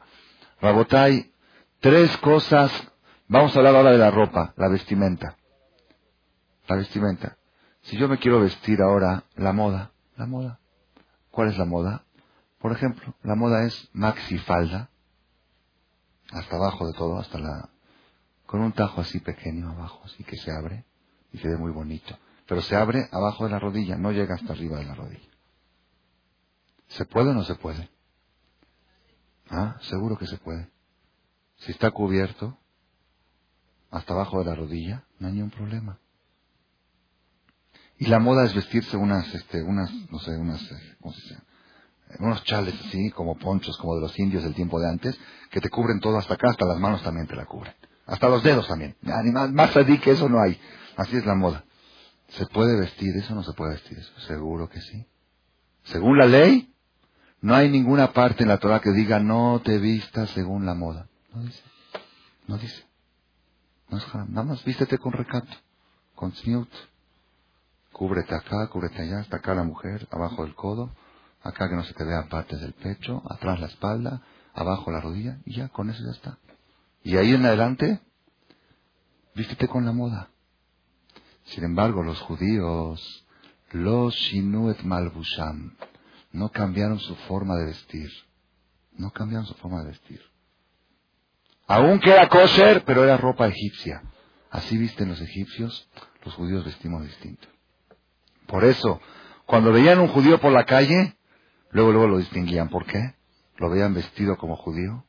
[0.61, 1.33] Rabotai,
[1.81, 2.71] tres cosas.
[3.27, 5.37] Vamos a hablar ahora de la ropa, la vestimenta.
[6.69, 7.39] La vestimenta.
[7.85, 10.59] Si yo me quiero vestir ahora, la moda, la moda.
[11.31, 12.05] ¿Cuál es la moda?
[12.59, 14.89] Por ejemplo, la moda es maxi falda,
[16.33, 17.69] hasta abajo de todo, hasta la,
[18.47, 20.85] con un tajo así pequeño abajo, así que se abre
[21.33, 22.17] y se ve muy bonito.
[22.47, 25.31] Pero se abre abajo de la rodilla, no llega hasta arriba de la rodilla.
[26.89, 27.91] ¿Se puede o no se puede?
[29.51, 30.71] Ah, seguro que se puede.
[31.57, 32.59] Si está cubierto
[33.91, 35.99] hasta abajo de la rodilla, no hay ningún problema.
[37.99, 41.39] Y la moda es vestirse unas, este, unas, no sé, unas, eh, ¿cómo se dice?
[42.19, 45.19] Unos chales así, como ponchos, como de los indios del tiempo de antes,
[45.51, 47.75] que te cubren todo hasta acá, hasta las manos también te la cubren.
[48.07, 48.97] Hasta los dedos también.
[49.03, 50.61] Más, más allí que eso no hay.
[50.97, 51.65] Así es la moda.
[52.29, 54.13] ¿Se puede vestir eso no se puede vestir eso?
[54.27, 55.07] Seguro que sí.
[55.85, 56.75] Según la ley,
[57.41, 61.09] no hay ninguna parte en la Torah que diga no te vistas según la moda.
[61.33, 61.63] No dice.
[62.47, 62.85] No dice.
[63.89, 65.53] No es Nada más vístete con recato,
[66.15, 66.69] con sniut.
[67.95, 70.91] Cúbrete acá, cúbrete allá, hasta acá la mujer, abajo del codo,
[71.45, 74.21] acá que no se te vea partes del pecho, atrás la espalda,
[74.53, 76.39] abajo la rodilla, y ya, con eso ya está.
[77.05, 78.01] Y ahí en adelante,
[79.37, 80.29] vístete con la moda.
[81.45, 83.25] Sin embargo, los judíos,
[83.71, 85.77] los Shinuet Malbusham,
[86.33, 88.11] no cambiaron su forma de vestir.
[88.97, 90.21] No cambiaron su forma de vestir.
[91.69, 94.03] Aún queda kosher, pero era ropa egipcia.
[94.51, 95.89] Así visten los egipcios,
[96.25, 97.54] los judíos vestimos distinto.
[98.47, 99.01] Por eso,
[99.47, 101.17] cuando veían un judío por la calle,
[101.71, 102.69] luego luego lo distinguían.
[102.69, 103.15] ¿Por qué?
[103.57, 105.05] Lo veían vestido como judío.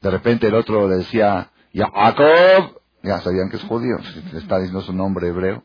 [0.00, 3.96] De repente el otro le decía, Jacob, ya sabían que es judío,
[4.34, 5.64] está diciendo su nombre hebreo.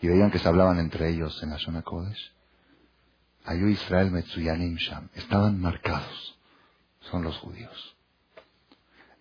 [0.00, 2.34] Y veían que se hablaban entre ellos en la zona Kodesh.
[3.44, 5.08] Ayú Israel Metsuyanim Sham.
[5.14, 6.38] Estaban marcados.
[7.10, 7.96] Son los judíos.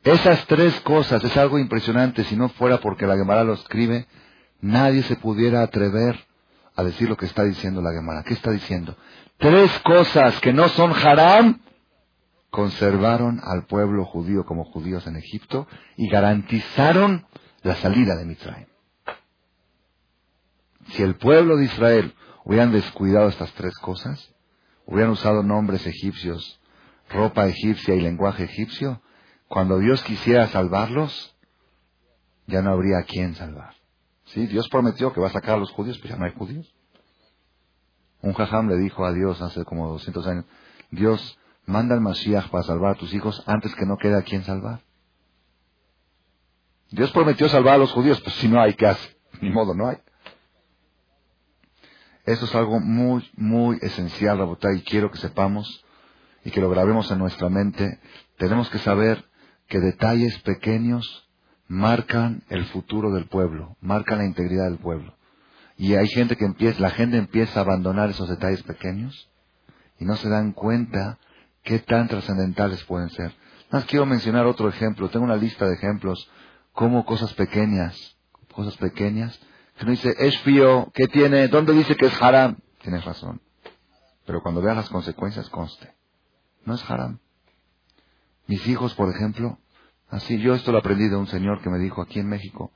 [0.03, 2.23] Esas tres cosas es algo impresionante.
[2.25, 4.07] Si no fuera porque la Gemara lo escribe,
[4.63, 6.17] nadie se pudiera atrever
[6.75, 8.23] a decir lo que está diciendo la Gemara.
[8.23, 8.97] ¿Qué está diciendo?
[9.37, 11.59] Tres cosas que no son haram
[12.49, 17.25] conservaron al pueblo judío como judíos en Egipto y garantizaron
[17.61, 18.67] la salida de Mitzrayim.
[20.91, 22.13] Si el pueblo de Israel
[22.45, 24.33] hubieran descuidado estas tres cosas,
[24.85, 26.59] hubieran usado nombres egipcios,
[27.09, 29.01] ropa egipcia y lenguaje egipcio,
[29.47, 31.35] cuando Dios quisiera salvarlos,
[32.47, 33.82] ya no habría a quién salvar.
[34.33, 34.47] ¿Sí?
[34.47, 36.73] Dios prometió que va a sacar a los judíos, pero ya no hay judíos.
[38.21, 40.45] Un jajam le dijo a Dios hace como 200 años,
[40.91, 44.43] Dios, Manda al Mashiach para salvar a tus hijos antes que no quede a quien
[44.43, 44.81] salvar.
[46.91, 49.17] Dios prometió salvar a los judíos, pues si no hay, ¿qué hace?
[49.41, 49.97] Ni modo, no hay.
[52.25, 55.85] Eso es algo muy, muy esencial, Rabotay, y quiero que sepamos
[56.45, 57.99] y que lo grabemos en nuestra mente.
[58.37, 59.25] Tenemos que saber
[59.67, 61.29] que detalles pequeños
[61.73, 65.15] marcan el futuro del pueblo, marcan la integridad del pueblo.
[65.75, 69.27] Y hay gente que empieza, la gente empieza a abandonar esos detalles pequeños
[69.97, 71.17] y no se dan cuenta
[71.63, 73.33] qué tan trascendentales pueden ser.
[73.71, 75.09] Más quiero mencionar otro ejemplo.
[75.09, 76.29] Tengo una lista de ejemplos
[76.73, 78.17] como cosas pequeñas,
[78.53, 79.39] cosas pequeñas,
[79.79, 81.47] que no dice, es fío, ¿qué tiene?
[81.47, 82.57] ¿Dónde dice que es haram?
[82.83, 83.41] Tienes razón.
[84.27, 85.91] Pero cuando veas las consecuencias, conste.
[86.65, 87.17] No es haram.
[88.45, 89.57] Mis hijos, por ejemplo,
[90.15, 92.71] así, yo esto lo aprendí de un señor que me dijo aquí en México,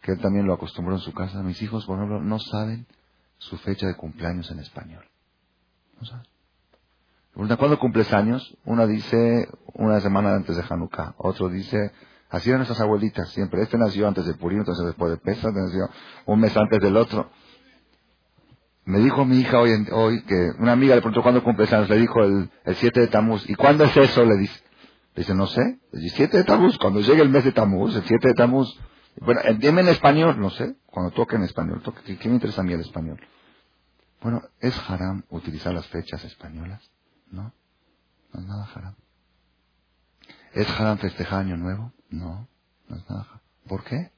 [0.00, 1.42] que él también lo acostumbró en su casa.
[1.42, 2.86] Mis hijos, por ejemplo, no saben
[3.38, 5.04] su fecha de cumpleaños en español.
[5.98, 6.26] No saben.
[7.58, 8.56] ¿Cuándo cumples años?
[8.64, 11.90] Una dice una semana antes de Hanukkah, otro dice
[12.34, 13.62] Así eran nuestras abuelitas siempre.
[13.62, 15.88] Este nació antes de Purim, entonces después de Pesach, este nació
[16.26, 17.30] un mes antes del otro.
[18.86, 21.96] Me dijo mi hija hoy, hoy que una amiga le preguntó cuándo cumple años, le
[21.96, 23.48] dijo el, el 7 de Tamuz.
[23.48, 24.24] ¿Y cuándo es eso?
[24.24, 24.60] Le dice.
[25.14, 25.78] Dice, no sé.
[25.92, 28.78] El 7 de Tamuz, cuando llegue el mes de Tamuz, el 7 de Tamuz.
[29.20, 30.76] Bueno, dime en español, no sé.
[30.86, 33.20] Cuando toque en español, toque, ¿qué me interesa a mí el español?
[34.20, 36.90] Bueno, ¿es haram utilizar las fechas españolas?
[37.30, 37.52] No,
[38.32, 38.94] no es nada haram.
[40.52, 41.92] ¿Es haram festejar Año Nuevo?
[42.10, 42.48] No,
[42.88, 43.42] no es nada.
[43.68, 44.12] ¿Por qué?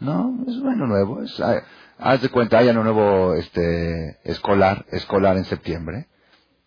[0.00, 1.22] No, es un año nuevo.
[1.22, 1.62] Es, ah,
[1.98, 6.08] haz de cuenta, hay año nuevo este, escolar, escolar en septiembre.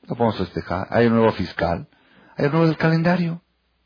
[0.04, 0.88] Lo podemos festejar.
[0.92, 1.88] Hay un nuevo fiscal.
[2.38, 3.41] Hay nuevo del calendario.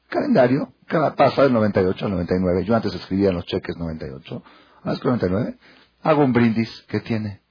[0.10, 0.74] Calendario.
[0.88, 2.66] Cada pasa del 98 al 99.
[2.66, 4.44] Yo antes escribía en los cheques 98.
[4.84, 5.58] Ahora es 99.
[6.04, 6.86] Hago un brindis.
[6.88, 7.42] ¿Qué tiene?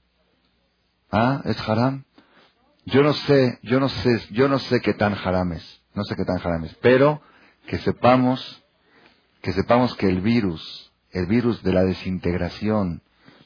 [1.11, 2.05] Ah, es haram.
[2.87, 5.83] Yo no sé, yo no sé, yo no sé qué tan haram es.
[5.95, 6.75] No sé qué tan haram es.
[6.77, 7.21] Pero
[7.67, 8.63] que sepamos
[9.47, 13.01] que sepamos que el virus, el virus de la desintegración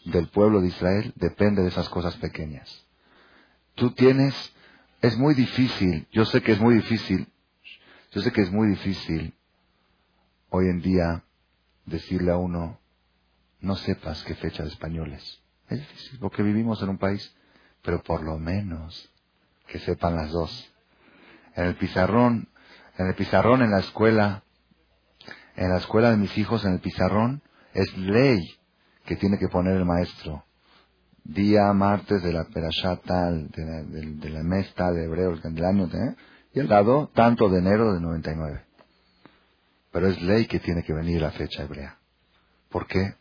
[0.06, 2.86] del pueblo de Israel depende de esas cosas pequeñas.
[3.74, 4.34] Tú tienes,
[5.02, 7.28] es muy difícil, yo sé que es muy difícil,
[8.10, 9.34] yo sé que es muy difícil
[10.50, 11.22] hoy en día
[11.86, 12.78] decirle a uno,
[13.60, 15.40] no sepas qué fecha de español es.
[15.68, 17.34] Difícil, porque vivimos en un país,
[17.82, 19.10] pero por lo menos
[19.68, 20.72] que sepan las dos.
[21.54, 22.48] En el pizarrón,
[22.98, 24.42] en el pizarrón en la escuela,
[25.54, 27.42] en la escuela de mis hijos, en el pizarrón,
[27.74, 28.40] es ley
[29.04, 30.44] que tiene que poner el maestro.
[31.22, 36.16] Día martes de la perashata, de la, de, mesta de hebreo, del año, ¿eh?
[36.52, 38.64] Y el dado tanto de enero de 99.
[39.92, 41.98] Pero es ley que tiene que venir la fecha hebrea.
[42.70, 43.14] ¿Por qué?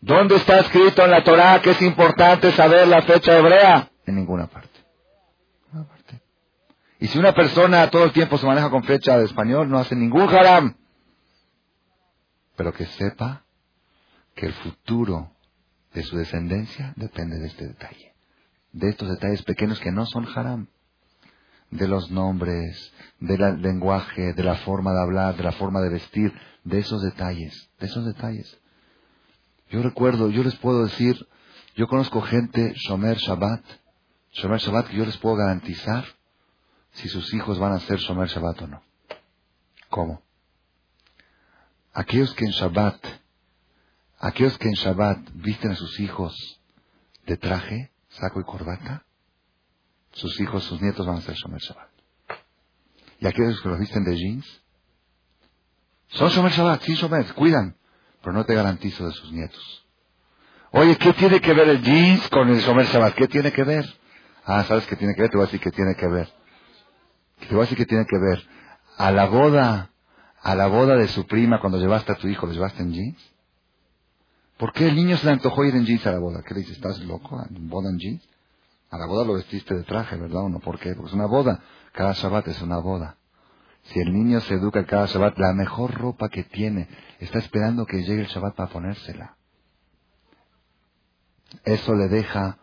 [0.00, 3.90] ¿Dónde está escrito en la Torah que es importante saber la fecha hebrea?
[4.06, 4.78] En ninguna parte.
[5.66, 6.20] Ninguna parte.
[6.98, 9.96] Y si una persona todo el tiempo se maneja con fecha de español, no hace
[9.96, 10.74] ningún haram
[12.60, 13.46] pero que sepa
[14.34, 15.32] que el futuro
[15.94, 18.14] de su descendencia depende de este detalle,
[18.72, 20.68] de estos detalles pequeños que no son haram,
[21.70, 26.32] de los nombres, del lenguaje, de la forma de hablar, de la forma de vestir,
[26.64, 28.58] de esos detalles, de esos detalles.
[29.70, 31.28] Yo recuerdo, yo les puedo decir,
[31.76, 33.62] yo conozco gente, Shomer Shabbat,
[34.32, 36.04] Shomer Shabbat, que yo les puedo garantizar
[36.92, 38.82] si sus hijos van a ser Shomer Shabbat o no.
[39.88, 40.22] ¿Cómo?
[41.92, 43.04] aquellos que en Shabbat,
[44.18, 46.34] aquellos que en Shabbat visten a sus hijos
[47.26, 49.04] de traje, saco y corbata,
[50.12, 51.60] sus hijos, sus nietos van a ser Shomer.
[53.20, 54.62] Y aquellos que los visten de jeans,
[56.08, 57.76] son Shomer Shabbat, sí Shomer, cuidan,
[58.22, 59.86] pero no te garantizo de sus nietos.
[60.72, 63.14] Oye, ¿qué tiene que ver el jeans con el Shomer Shabbat?
[63.14, 63.86] ¿Qué tiene que ver?
[64.44, 65.30] Ah, ¿sabes qué tiene que ver?
[65.30, 66.32] Te voy a decir qué tiene que ver.
[67.40, 68.46] Te voy a decir qué tiene que ver.
[68.96, 69.90] A la boda
[70.42, 73.34] a la boda de su prima cuando llevaste a tu hijo, ¿lo llevaste en jeans?
[74.56, 76.42] ¿Por qué el niño se le antojó ir en jeans a la boda?
[76.42, 76.76] ¿Qué le dices?
[76.76, 77.42] ¿Estás loco?
[77.48, 78.28] ¿En boda en jeans?
[78.90, 80.58] A la boda lo vestiste de traje, ¿verdad o no?
[80.58, 80.94] ¿Por qué?
[80.94, 81.62] Porque es una boda.
[81.92, 83.16] Cada Shabbat es una boda.
[83.84, 86.88] Si el niño se educa cada Shabbat, la mejor ropa que tiene,
[87.18, 89.36] está esperando que llegue el Shabbat para ponérsela.
[91.64, 92.58] Eso le deja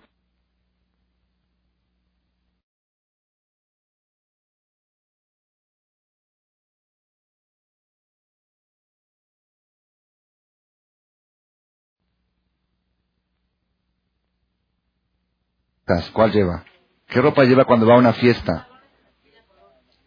[16.14, 16.64] ¿Cuál lleva?
[17.08, 18.68] ¿Qué ropa lleva cuando va a una fiesta?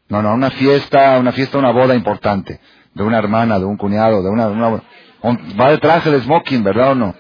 [0.09, 2.61] No, no, una fiesta, una fiesta, una boda importante.
[2.93, 4.49] De una hermana, de un cuñado, de una...
[4.49, 7.15] va de traje de smoking, ¿verdad o no?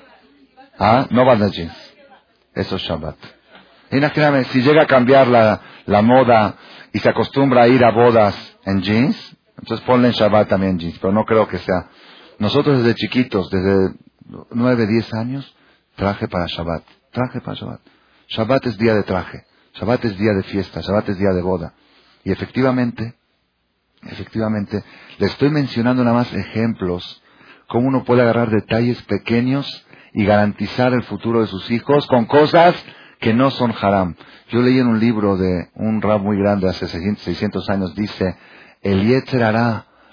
[0.78, 1.94] Ah, no va de jeans.
[2.54, 3.16] Eso es Shabbat.
[3.92, 6.56] Imagíname, si llega a cambiar la, la moda
[6.92, 8.34] y se acostumbra a ir a bodas
[8.64, 11.88] en jeans, entonces ponle en Shabbat también jeans, pero no creo que sea.
[12.38, 13.94] Nosotros desde chiquitos, desde
[14.50, 15.54] nueve, diez años,
[15.96, 16.82] traje para Shabbat,
[17.12, 17.80] traje para Shabbat.
[18.30, 21.74] Shabbat es día de traje, Shabbat es día de fiesta, Shabbat es día de boda.
[22.24, 23.14] Y efectivamente,
[24.02, 24.84] efectivamente,
[25.18, 27.22] le estoy mencionando nada más ejemplos,
[27.66, 32.74] cómo uno puede agarrar detalles pequeños y garantizar el futuro de sus hijos con cosas
[33.18, 34.14] que no son haram.
[34.50, 38.36] Yo leí en un libro de un rab muy grande hace 600 años, dice,
[38.82, 39.54] el Yetzer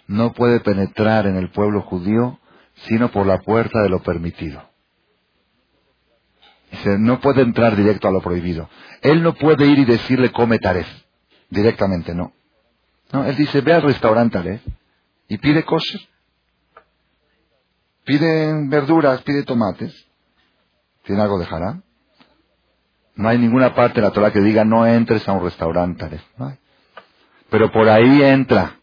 [0.08, 2.40] no puede penetrar en el pueblo judío
[2.88, 4.62] sino por la puerta de lo permitido.
[6.78, 8.70] Dice, no puede entrar directo a lo prohibido.
[9.02, 10.88] Él no puede ir y decirle come taref.
[11.50, 12.34] Directamente, no.
[13.12, 14.62] No, él dice, ve al restaurante taref
[15.28, 16.02] y pide kosher.
[18.04, 19.94] Pide verduras, pide tomates.
[21.04, 21.48] ¿Tiene algo de?
[23.16, 26.22] No hay ninguna parte de la Torah que diga no entres a un restaurante.
[27.50, 28.78] Pero por ahí entra.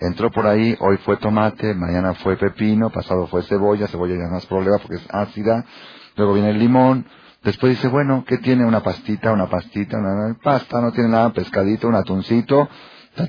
[0.00, 4.38] Entró por ahí, hoy fue tomate, mañana fue pepino, pasado fue cebolla, cebolla ya no
[4.38, 5.64] es problema porque es ácida,
[6.16, 7.06] luego viene el limón,
[7.44, 11.88] después dice, bueno, ¿qué tiene una pastita, una pastita, una, pasta, no tiene nada, pescadito,
[11.88, 12.68] un atuncito,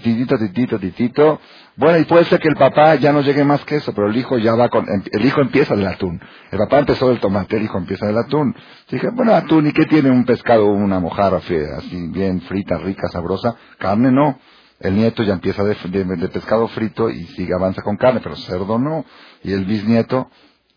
[0.01, 1.39] titito, titito, titito.
[1.75, 4.15] Bueno, y puede ser que el papá ya no llegue más que eso, pero el
[4.15, 6.21] hijo ya va con, em, el hijo empieza del atún.
[6.51, 8.55] El papá empezó del tomate, el hijo empieza del atún.
[8.89, 13.55] Dije, bueno, atún, ¿y qué tiene un pescado, una mojarra así bien frita, rica, sabrosa?
[13.79, 14.39] Carne no.
[14.79, 18.77] El nieto ya empieza de, de, pescado frito y sigue, avanza con carne, pero cerdo
[18.77, 19.05] no.
[19.43, 20.29] Y el bisnieto,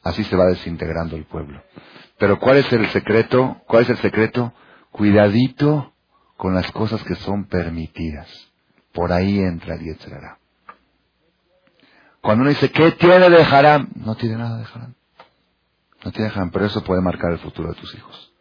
[0.02, 1.60] así se va desintegrando el pueblo.
[2.18, 3.60] Pero ¿cuál es el secreto?
[3.66, 4.52] ¿Cuál es el secreto?
[4.90, 5.92] Cuidadito
[6.36, 8.28] con las cosas que son permitidas.
[8.92, 10.38] Por ahí entra el Yetzerara.
[12.20, 13.90] Cuando uno dice, ¿qué tiene de haram?
[13.94, 14.94] No tiene nada de haram.
[16.04, 18.32] No tiene haram, pero eso puede marcar el futuro de tus hijos.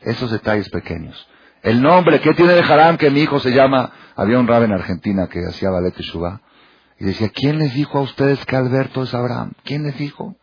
[0.00, 1.28] Esos detalles pequeños.
[1.62, 3.92] El nombre, ¿qué tiene de haram que mi hijo se llama?
[4.16, 6.40] Había un rab en Argentina que hacía ballet y shubá.
[6.98, 9.52] Y decía, ¿quién les dijo a ustedes que Alberto es Abraham?
[9.64, 10.36] ¿Quién les dijo?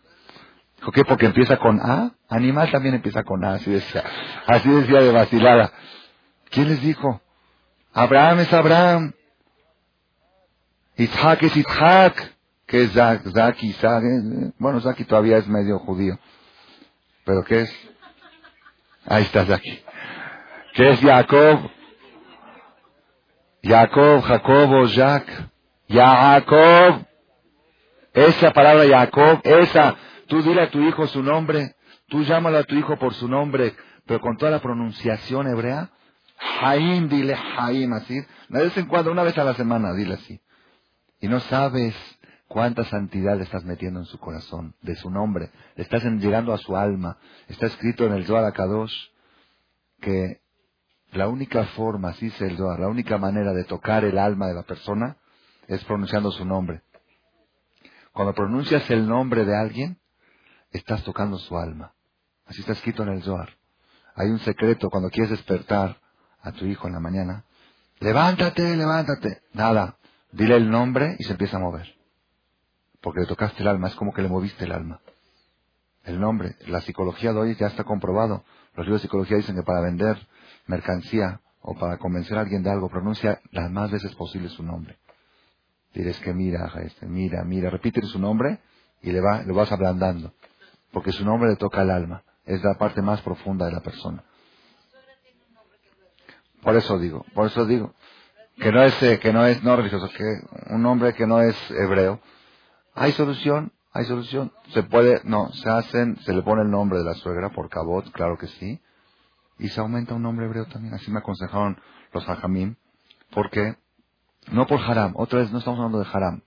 [0.94, 1.04] ¿Qué?
[1.06, 2.12] Porque empieza con A.
[2.30, 4.04] Animal también empieza con A, así decía.
[4.46, 5.72] Así decía de vacilada.
[6.50, 7.22] ¿Quién les dijo?
[7.94, 9.14] Abraham es Abraham.
[10.98, 14.04] Isaac es Isaac, que es Zak, Isaac.
[14.04, 16.18] Eh, bueno, Zaki todavía es medio judío.
[17.24, 17.90] ¿Pero qué es?
[19.06, 19.84] Ahí está Zaki.
[20.74, 21.70] ¿Qué es Jacob?
[23.64, 25.26] Jacob, Jacobo, Jack.
[25.90, 27.06] Jacob.
[28.14, 29.96] Esa palabra Jacob, esa.
[30.28, 31.76] Tú dile a tu hijo su nombre.
[32.08, 33.76] Tú llámalo a tu hijo por su nombre,
[34.06, 35.90] pero con toda la pronunciación hebrea.
[36.38, 38.16] Jaim, dile Jaim, así.
[38.50, 40.40] De vez en cuando, una vez a la semana, dile así.
[41.20, 41.96] Y no sabes
[42.48, 45.50] cuánta santidad le estás metiendo en su corazón, de su nombre.
[45.76, 47.18] Le estás llegando a su alma.
[47.48, 48.94] Está escrito en el Zohar Kadosh
[50.00, 50.42] que
[51.12, 54.54] la única forma, así dice el Zohar, la única manera de tocar el alma de
[54.54, 55.18] la persona
[55.68, 56.82] es pronunciando su nombre.
[58.14, 60.00] Cuando pronuncias el nombre de alguien,
[60.72, 61.93] estás tocando su alma.
[62.45, 63.49] Así está escrito en el Zohar.
[64.15, 65.97] Hay un secreto cuando quieres despertar
[66.41, 67.43] a tu hijo en la mañana.
[67.99, 69.41] Levántate, levántate.
[69.53, 69.97] Nada,
[70.32, 71.95] Dile el nombre y se empieza a mover.
[73.01, 74.99] Porque le tocaste el alma, es como que le moviste el alma.
[76.03, 78.43] El nombre, la psicología de hoy ya está comprobado.
[78.76, 80.18] Los libros de psicología dicen que para vender
[80.68, 84.97] mercancía o para convencer a alguien de algo, pronuncia las más veces posible su nombre.
[85.93, 88.59] Diles que mira, mira, mira, repítele su nombre
[89.01, 90.34] y le va, lo vas ablandando.
[90.98, 92.24] Porque su nombre le toca el alma.
[92.43, 94.24] Es la parte más profunda de la persona.
[96.64, 97.93] Por eso digo, por eso digo
[98.56, 101.56] que no es, eh, que no es no religioso, que un hombre que no es
[101.70, 102.20] hebreo,
[102.95, 104.52] hay solución, hay solución.
[104.74, 108.12] Se puede, no, se hacen, se le pone el nombre de la suegra por cabot,
[108.12, 108.82] claro que sí,
[109.60, 110.95] y se aumenta un nombre hebreo también.
[110.95, 111.80] Así me aconsejaron
[112.12, 112.76] los hajamim,
[113.30, 113.76] porque,
[114.52, 116.41] no por haram, otra vez no estamos hablando de haram,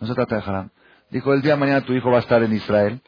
[0.00, 0.70] no se trata de haram.
[1.10, 3.02] Dijo, el día de mañana tu hijo va a estar en Israel,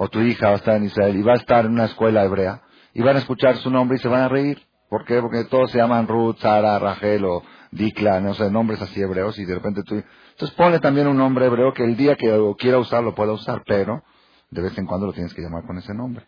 [0.00, 2.24] o tu hija va a estar en Israel, y va a estar en una escuela
[2.24, 2.62] hebrea,
[2.94, 4.62] y van a escuchar su nombre y se van a reír.
[4.88, 5.20] ¿Por qué?
[5.20, 7.42] Porque todos se llaman Ruth, Sara, Rachel o
[7.72, 9.96] Dikla, no sé, nombres así hebreos y de repente tú...
[9.96, 13.64] Entonces ponle también un nombre hebreo que el día que quiera usar lo pueda usar,
[13.66, 14.04] pero
[14.50, 16.26] de vez en cuando lo tienes que llamar con ese nombre.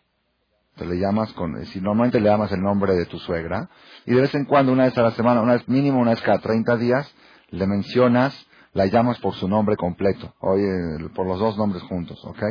[0.75, 3.69] Te le llamas con, si normalmente le llamas el nombre de tu suegra,
[4.05, 6.21] y de vez en cuando, una vez a la semana, una vez mínimo, una vez
[6.21, 7.09] cada 30 días,
[7.49, 8.35] le mencionas,
[8.73, 10.67] la llamas por su nombre completo, oye,
[11.15, 12.43] por los dos nombres juntos, ¿ok?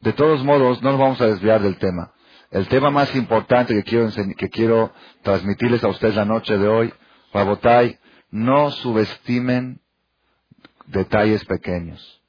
[0.00, 2.12] De todos modos, no nos vamos a desviar del tema.
[2.50, 4.92] El tema más importante que quiero, que quiero
[5.22, 6.92] transmitirles a ustedes la noche de hoy,
[7.32, 7.98] Rabotai,
[8.30, 9.80] no subestimen
[10.86, 12.22] detalles pequeños.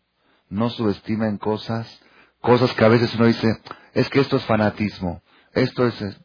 [0.50, 2.02] No subestimen cosas,
[2.42, 3.48] cosas que a veces uno dice,
[3.94, 5.22] es que esto es fanatismo,
[5.54, 6.22] esto es...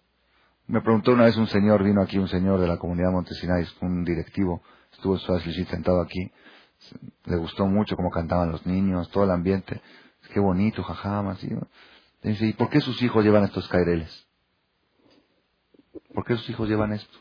[0.66, 4.04] Me preguntó una vez un señor, vino aquí un señor de la comunidad Montesinay, un
[4.04, 6.32] directivo, estuvo en sentado aquí,
[7.24, 9.80] le gustó mucho cómo cantaban los niños, todo el ambiente,
[10.36, 11.48] qué bonito, jajama, ¿sí?
[12.22, 14.28] Dice, ¿y por qué sus hijos llevan estos caireles?
[16.12, 17.18] ¿Por qué sus hijos llevan esto?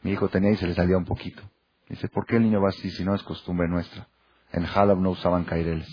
[0.00, 1.42] Mi hijo tenía y se le salía un poquito.
[1.90, 4.08] Dice, ¿por qué el niño va así si no es costumbre nuestra?
[4.52, 5.86] En Halab no usaban caireles.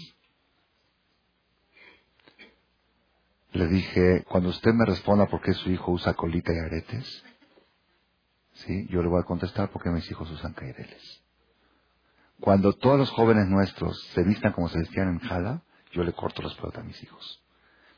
[3.52, 7.26] Le dije, cuando usted me responda por qué su hijo usa colita y aretes,
[8.54, 8.88] ¿sí?
[8.90, 11.22] yo le voy a contestar por qué mis hijos usan caireles.
[12.40, 15.62] Cuando todos los jóvenes nuestros se vistan como se vestían en Halab,
[15.94, 17.42] yo le corto las pelotas a mis hijos.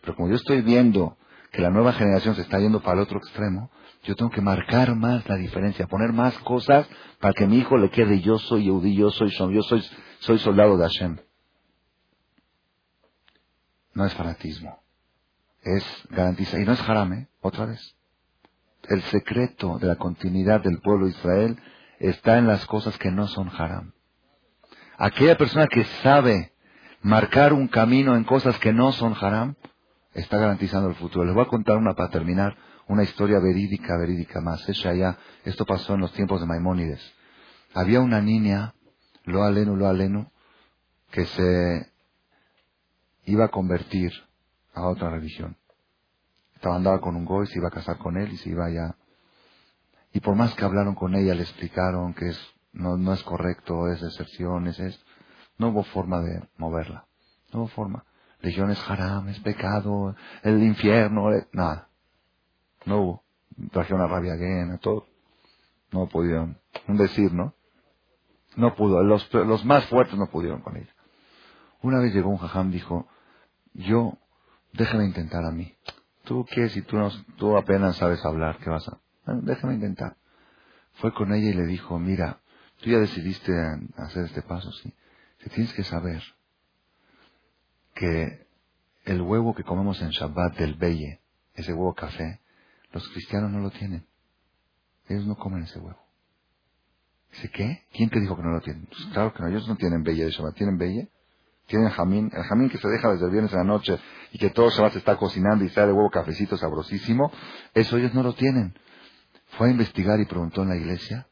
[0.01, 1.17] Pero como yo estoy viendo
[1.51, 3.71] que la nueva generación se está yendo para el otro extremo,
[4.03, 6.87] yo tengo que marcar más la diferencia, poner más cosas
[7.19, 9.83] para que mi hijo le quede yo soy Yehudi, yo soy yo soy,
[10.19, 11.17] soy soldado de Hashem.
[13.93, 14.83] No es fanatismo,
[15.63, 17.95] es garantizar, y no es jarame, otra vez.
[18.89, 21.59] El secreto de la continuidad del pueblo de Israel
[21.99, 23.93] está en las cosas que no son haram.
[24.97, 26.51] Aquella persona que sabe
[27.05, 29.53] marcar un camino en cosas que no son haram,
[30.15, 31.23] está garantizando el futuro.
[31.23, 34.67] Les voy a contar una para terminar, una historia verídica, verídica más.
[34.85, 36.99] allá, esto pasó en los tiempos de Maimónides.
[37.75, 38.73] Había una niña,
[39.23, 40.31] lo alenu, lo alenu,
[41.11, 41.91] que se
[43.25, 44.11] iba a convertir
[44.73, 45.57] a otra religión.
[46.55, 48.95] Estaba andaba con un goy, se iba a casar con él y se iba allá.
[50.11, 52.39] Y por más que hablaron con ella, le explicaron que es,
[52.73, 55.04] no, no es correcto, es deserción, es esto.
[55.57, 57.05] No hubo forma de moverla.
[57.53, 58.05] No hubo forma.
[58.41, 61.89] Legiones haram, es pecado, el infierno, eh, nada.
[62.85, 63.23] No hubo.
[63.71, 65.07] Trajeron a rabia a todo.
[65.91, 66.57] No pudieron.
[66.87, 67.53] Decir, ¿no?
[68.55, 69.01] No pudo.
[69.03, 70.93] Los, los más fuertes no pudieron con ella.
[71.81, 73.07] Una vez llegó un jajam dijo,
[73.73, 74.17] yo,
[74.73, 75.73] déjame intentar a mí.
[76.23, 76.69] ¿Tú qué?
[76.69, 78.99] Si tú, no, tú apenas sabes hablar, ¿qué vas a...?
[79.25, 80.17] déjame intentar.
[80.93, 82.39] Fue con ella y le dijo, mira,
[82.81, 83.53] tú ya decidiste
[83.97, 84.93] hacer este paso, sí.
[85.45, 86.23] Si tienes que saber
[87.93, 88.47] que
[89.03, 91.21] el huevo que comemos en Shabbat del Beye,
[91.53, 92.41] ese huevo café,
[92.91, 94.07] los cristianos no lo tienen.
[95.07, 95.99] Ellos no comen ese huevo.
[97.31, 97.85] Dice, ¿qué?
[97.93, 98.87] ¿Quién te dijo que no lo tienen?
[98.87, 100.55] Pues claro que no, ellos no tienen Beye de Shabbat.
[100.55, 101.11] ¿Tienen Beye?
[101.67, 102.31] Tienen jamín.
[102.33, 103.99] El jamín que se deja desde el viernes a la noche
[104.31, 107.31] y que todo Shabbat se está cocinando y sale huevo cafecito sabrosísimo,
[107.75, 108.73] eso ellos no lo tienen.
[109.57, 111.27] Fue a investigar y preguntó en la iglesia.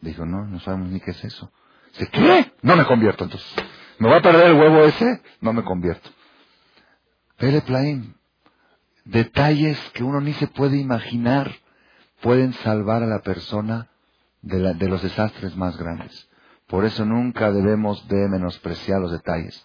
[0.00, 1.50] Dijo, no, no sabemos ni qué es eso.
[1.98, 2.52] Dice, ¿qué?
[2.62, 3.54] No me convierto entonces.
[3.98, 5.20] ¿Me va a perder el huevo ese?
[5.40, 6.08] No me convierto.
[7.36, 7.62] Pele
[9.04, 11.50] detalles que uno ni se puede imaginar
[12.20, 13.88] pueden salvar a la persona
[14.42, 16.28] de, de los desastres más grandes.
[16.66, 19.64] Por eso nunca debemos de menospreciar los detalles.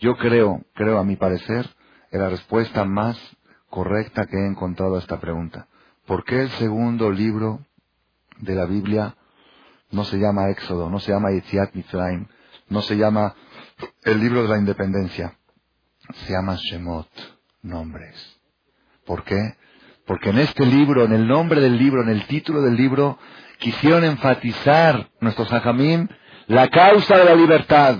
[0.00, 1.68] Yo creo, creo a mi parecer,
[2.10, 3.18] es la respuesta más
[3.68, 5.68] correcta que he encontrado a esta pregunta.
[6.06, 7.60] ¿Por qué el segundo libro
[8.38, 9.16] de la Biblia
[9.90, 12.26] no se llama Éxodo, no se llama Yetziat Mitzrayim,
[12.68, 13.34] no se llama
[14.02, 15.36] el libro de la independencia?
[16.26, 17.08] Se llama Shemot,
[17.62, 18.40] nombres.
[19.04, 19.56] ¿Por qué?
[20.06, 23.18] Porque en este libro, en el nombre del libro, en el título del libro,
[23.58, 26.08] quisieron enfatizar nuestros hajamim
[26.46, 27.96] la causa de la libertad,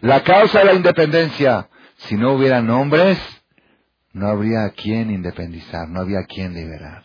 [0.00, 1.68] la causa de la independencia.
[1.96, 3.18] Si no hubiera nombres,
[4.12, 7.04] no habría a quien independizar, no había a quien liberar.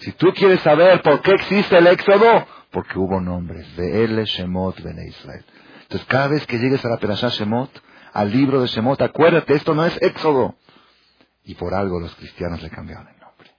[0.00, 4.82] Si tú quieres saber por qué existe el éxodo, porque hubo nombres de El Shemot
[4.82, 5.44] Bene Israel.
[5.82, 7.70] Entonces, cada vez que llegues a la Perashá Shemot,
[8.12, 10.56] al libro de Shemot, acuérdate, esto no es éxodo,
[11.44, 13.50] y por algo los cristianos le cambiaron el nombre.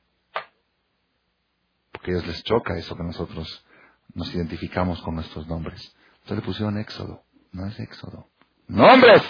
[1.91, 3.65] Porque a ellos les choca eso que nosotros
[4.13, 5.95] nos identificamos con nuestros nombres.
[6.21, 7.23] Entonces le pusieron Éxodo.
[7.51, 8.29] No es Éxodo.
[8.67, 9.21] ¡Nombres!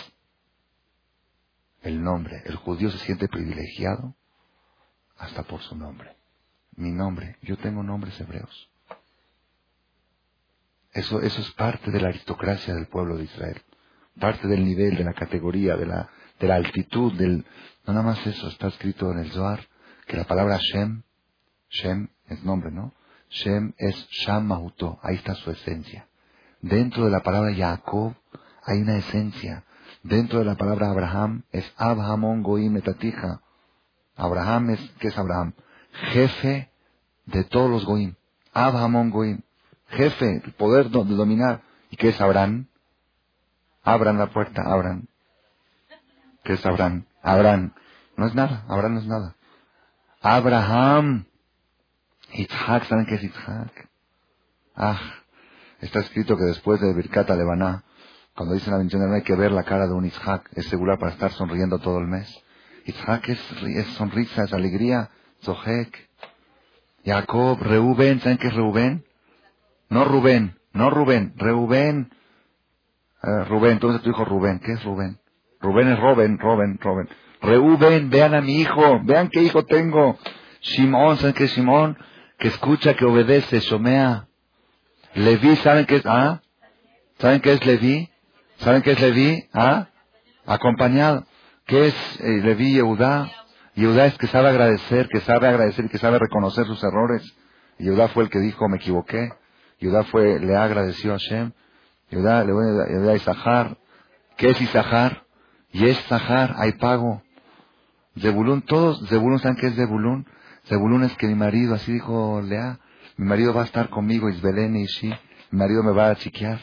[1.81, 2.41] El nombre.
[2.45, 4.15] El judío se siente privilegiado
[5.17, 6.15] hasta por su nombre.
[6.75, 7.37] Mi nombre.
[7.41, 8.69] Yo tengo nombres hebreos.
[10.93, 13.61] Eso, eso es parte de la aristocracia del pueblo de Israel.
[14.19, 17.45] Parte del nivel, de la categoría, de la, de la altitud, del,
[17.85, 19.67] no nada más eso, está escrito en el Zohar
[20.05, 21.03] que la palabra Shem,
[21.69, 22.93] Shem es nombre, ¿no?
[23.29, 26.07] Shem es Sham Mahuto, ahí está su esencia.
[26.61, 28.13] Dentro de la palabra Jacob
[28.63, 29.65] hay una esencia.
[30.03, 33.41] Dentro de la palabra Abraham es Abrahamon Goim Etatija.
[34.15, 35.53] Abraham es, ¿qué es Abraham?
[36.11, 36.69] Jefe
[37.25, 38.15] de todos los Goim.
[38.53, 39.41] Abrahamon Goim.
[39.93, 41.61] Jefe, el poder de dominar.
[41.89, 42.67] ¿Y qué es Abraham?
[43.83, 45.07] Abran la puerta, abran.
[46.43, 47.05] ¿Qué es Abraham?
[47.21, 47.73] Abraham.
[48.17, 49.35] No es nada, Abraham no es nada.
[50.21, 51.25] Abraham.
[52.33, 53.89] Yitzhak, ¿saben qué es Yitzhak?
[54.75, 54.99] Ah,
[55.81, 57.83] está escrito que después de Birkata Lebaná,
[58.35, 60.97] cuando dicen la bendición no hay que ver la cara de un Yitzhak, es segura
[60.97, 62.43] para estar sonriendo todo el mes.
[62.85, 65.09] Yitzhak es, es sonrisa, es alegría,
[65.43, 66.09] Zohek.
[67.05, 69.05] Jacob, Reuben, ¿saben qué es Reuben?
[69.93, 72.11] No Rubén, no Rubén, Reuben.
[73.21, 75.19] Uh, Rubén, entonces tu hijo Rubén, ¿qué es Rubén?
[75.61, 77.07] Rubén es Robin, Robin, Robin.
[77.39, 80.17] Reuben, vean a mi hijo, vean qué hijo tengo.
[80.61, 81.95] Simón, ¿saben qué es Simón?
[82.39, 84.27] Que escucha, que obedece, Shomea.
[85.13, 86.05] Leví, ¿saben qué es?
[86.07, 86.41] ¿Ah?
[87.19, 88.09] ¿Saben qué es Leví?
[88.57, 89.47] ¿Saben qué es Leví?
[89.53, 89.89] ¿Ah?
[90.47, 91.23] Acompañado.
[91.67, 93.29] ¿Qué es eh, Leví Yehudá?
[93.75, 97.21] Yehudá es que sabe agradecer, que sabe agradecer y que sabe reconocer sus errores.
[97.77, 99.29] Yehudá fue el que dijo, me equivoqué.
[99.83, 101.51] Yehudá fue, le agradeció a Hashem.
[102.09, 103.77] Yehudá, le voy a Isahar.
[104.37, 105.25] ¿Qué es Isahar?
[105.73, 107.21] Y es Sahar, hay pago.
[108.17, 110.25] Zebulún, todos, Zebulún, ¿saben qué es Zebulún?
[110.67, 112.79] Zebulún es que mi marido, así dijo Lea,
[113.17, 115.09] mi marido va a estar conmigo, Isbelén y Ishi,
[115.51, 116.61] mi marido me va a chiquear.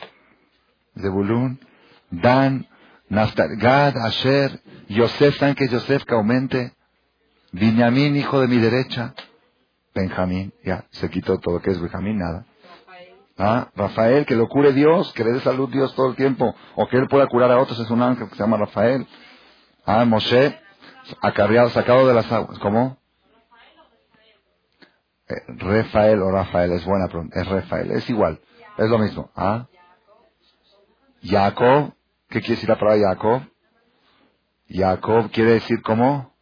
[0.99, 1.61] Zebulún,
[2.11, 2.67] Dan,
[3.11, 6.05] Naftal, Gad, Asher, Yosef, ¿saben qué es Yosef?
[6.05, 6.73] Que aumente.
[7.53, 9.15] Binyamin, hijo de mi derecha.
[9.95, 12.17] Benjamín, ya, se quitó todo, ¿qué es Benjamín?
[12.17, 12.47] Nada.
[13.43, 16.87] Ah, Rafael, que lo cure Dios, que le dé salud Dios todo el tiempo, o
[16.89, 19.07] que él pueda curar a otros, es un ángel que se llama Rafael.
[19.87, 20.61] Ah, Moshe,
[21.23, 22.59] acarreado, sacado de las aguas.
[22.59, 22.99] ¿Cómo?
[25.27, 27.41] Eh, Rafael o Rafael, es buena pregunta.
[27.41, 28.39] Es Rafael, es igual,
[28.77, 29.31] es lo mismo.
[29.35, 29.69] ¿Ah?
[31.23, 31.95] Jacob,
[32.29, 33.43] ¿qué quiere decir la palabra Jacob?
[34.69, 36.35] Jacob quiere decir cómo?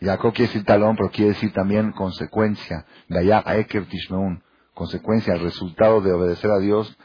[0.00, 2.84] Jacob quiere decir talón, pero quiere decir también consecuencia.
[3.06, 4.42] De allá a Eker Tishmeun,
[4.76, 6.96] consecuencia, el resultado de obedecer a Dios.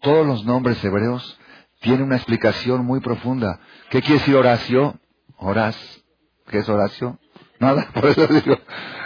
[0.00, 1.38] todos los nombres hebreos
[1.80, 3.60] tienen una explicación muy profunda.
[3.90, 4.98] ¿Qué quiere decir Horacio?
[5.36, 5.76] Horaz.
[6.48, 7.18] ¿Qué es Horacio?
[7.60, 8.56] Nada, por eso digo.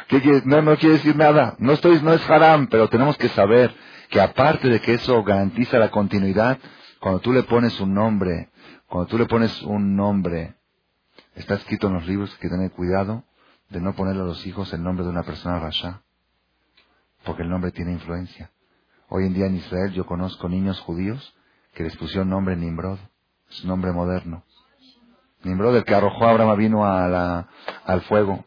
[0.07, 1.57] ¿qué No, no quiere decir nada.
[1.59, 3.75] No estoy, no es haram, pero tenemos que saber
[4.11, 6.59] que aparte de que eso garantiza la continuidad,
[7.01, 8.51] cuando tú le pones un nombre,
[8.87, 10.55] cuando tú le pones un nombre,
[11.35, 13.25] está escrito en los libros que tener cuidado
[13.71, 16.03] de no ponerle a los hijos el nombre de una persona rasha,
[17.25, 18.51] porque el nombre tiene influencia.
[19.09, 21.35] Hoy en día en Israel yo conozco niños judíos
[21.75, 22.99] que les pusieron nombre Nimrod,
[23.51, 24.45] es un nombre moderno.
[25.45, 27.49] Nimrod, el que arrojó a Abraham vino a
[27.85, 28.45] al fuego,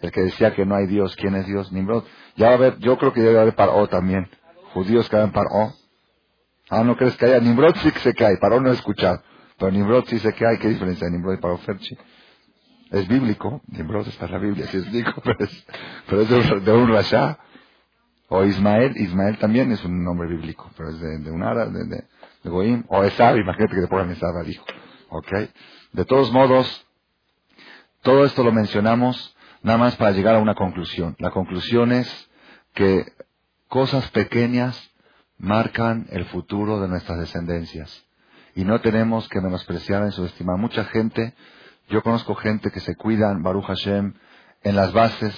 [0.00, 1.72] el que decía que no hay Dios, ¿quién es Dios?
[1.72, 2.04] Nimrod.
[2.36, 4.28] Ya va a haber, yo creo que debe haber Paró también,
[4.74, 5.72] judíos que hagan Paró.
[6.68, 7.40] Ah, ¿no crees que haya?
[7.40, 9.22] Nimrod sí que se cae, Paró no he escuchado,
[9.58, 11.96] pero Nimrod sí se cae, ¿qué diferencia de Nimrod y Paró Ferchi?
[12.90, 15.66] Es bíblico, Nimrod está en la Biblia, sí es bíblico, pero es,
[16.08, 17.38] pero es de, un rasha.
[18.34, 22.04] O Ismael, Ismael también es un nombre bíblico, pero es de, un árabe, de,
[22.42, 24.64] de Goim, o Esab, imagínate que te pongan Esab al hijo.
[25.10, 25.30] ¿Ok?
[25.92, 26.86] De todos modos,
[28.00, 31.14] todo esto lo mencionamos nada más para llegar a una conclusión.
[31.18, 32.08] La conclusión es
[32.72, 33.04] que
[33.68, 34.80] cosas pequeñas
[35.36, 38.06] marcan el futuro de nuestras descendencias.
[38.54, 40.56] Y no tenemos que menospreciar en subestimar.
[40.56, 41.34] Mucha gente,
[41.90, 44.14] yo conozco gente que se cuidan, Baruch Hashem,
[44.62, 45.34] en las bases,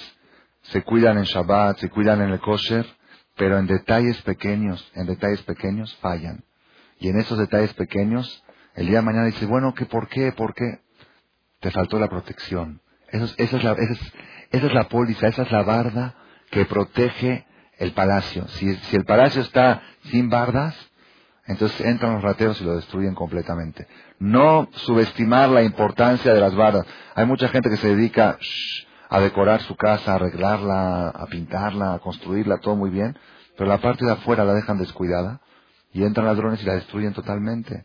[0.64, 2.86] se cuidan en Shabbat, se cuidan en el kosher,
[3.36, 6.44] pero en detalles pequeños, en detalles pequeños fallan.
[6.98, 8.42] Y en esos detalles pequeños,
[8.74, 10.32] el día de mañana dice, bueno, ¿qué por qué?
[10.32, 10.80] ¿Por qué?
[11.60, 12.80] Te faltó la protección.
[13.08, 13.94] esa, es la, esa,
[14.50, 16.14] es, la póliza, esa es la barda
[16.50, 17.46] que protege
[17.78, 18.46] el palacio.
[18.48, 20.74] Si, si el palacio está sin bardas,
[21.46, 23.86] entonces entran los rateros y lo destruyen completamente.
[24.18, 26.86] No subestimar la importancia de las bardas.
[27.14, 28.38] Hay mucha gente que se dedica
[29.14, 33.16] a decorar su casa, a arreglarla, a pintarla, a construirla, todo muy bien,
[33.56, 35.40] pero la parte de afuera la dejan descuidada
[35.92, 37.84] y entran ladrones y la destruyen totalmente.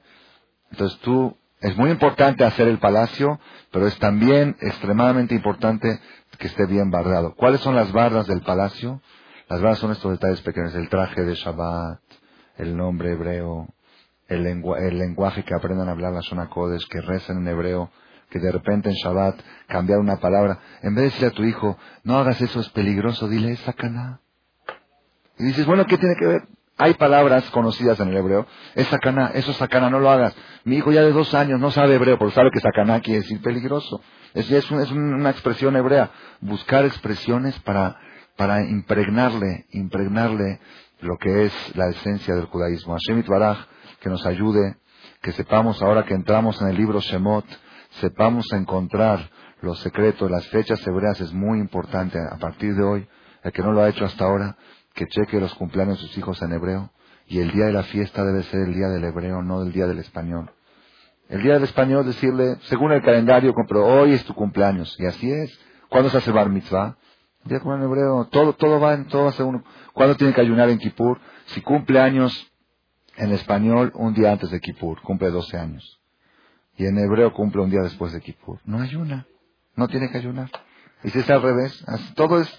[0.71, 3.39] Entonces tú, es muy importante hacer el palacio,
[3.71, 5.99] pero es también extremadamente importante
[6.39, 7.35] que esté bien barrado.
[7.35, 8.99] ¿Cuáles son las barras del palacio?
[9.49, 11.99] Las barras son estos detalles pequeños, el traje de Shabbat,
[12.57, 13.67] el nombre hebreo,
[14.27, 14.43] el,
[14.97, 17.91] lenguaje que aprendan a hablar la zona codes, que recen en hebreo,
[18.29, 20.59] que de repente en Shabbat cambiar una palabra.
[20.81, 24.21] En vez de decirle a tu hijo, no hagas eso, es peligroso, dile, es sacaná.
[25.37, 26.41] Y dices, bueno, ¿qué tiene que ver?
[26.77, 28.45] Hay palabras conocidas en el hebreo.
[28.73, 30.33] Es sacana, eso es sacana, no lo hagas.
[30.63, 33.41] Mi hijo ya de dos años no sabe hebreo, pero sabe que sacana quiere decir
[33.41, 34.01] peligroso.
[34.33, 36.11] Es, es, una expresión hebrea.
[36.39, 37.97] Buscar expresiones para,
[38.37, 40.61] para impregnarle, impregnarle
[41.01, 42.95] lo que es la esencia del judaísmo.
[42.95, 43.57] Hashem Baraj,
[43.99, 44.77] que nos ayude,
[45.21, 47.45] que sepamos ahora que entramos en el libro Shemot,
[47.99, 49.29] sepamos encontrar
[49.61, 53.07] los secretos, las fechas hebreas es muy importante a partir de hoy.
[53.43, 54.57] El que no lo ha hecho hasta ahora,
[54.93, 56.91] que cheque los cumpleaños de sus hijos en hebreo
[57.29, 59.85] y el día de la fiesta debe ser el día del hebreo, no el día
[59.85, 60.51] del español.
[61.29, 64.95] El día del español decirle, según el calendario, pero hoy es tu cumpleaños.
[64.99, 65.59] Y así es.
[65.87, 66.97] ¿Cuándo se hace bar mitzvah?
[67.45, 68.25] El día en hebreo.
[68.31, 69.63] Todo, todo va en, todo va uno.
[69.93, 71.19] ¿Cuándo tiene que ayunar en Kippur?
[71.45, 72.51] Si cumple años
[73.15, 74.99] en español, un día antes de Kippur.
[75.03, 75.98] Cumple 12 años.
[76.79, 78.59] Y en hebreo cumple un día después de Kippur.
[78.63, 79.27] No ayuna.
[79.75, 80.49] No tiene que ayunar.
[81.03, 82.49] Y si es al revés, todo es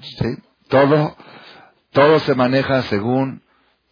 [0.00, 0.36] ¿Sí?
[0.68, 1.16] Todo,
[1.92, 3.42] todo se maneja según,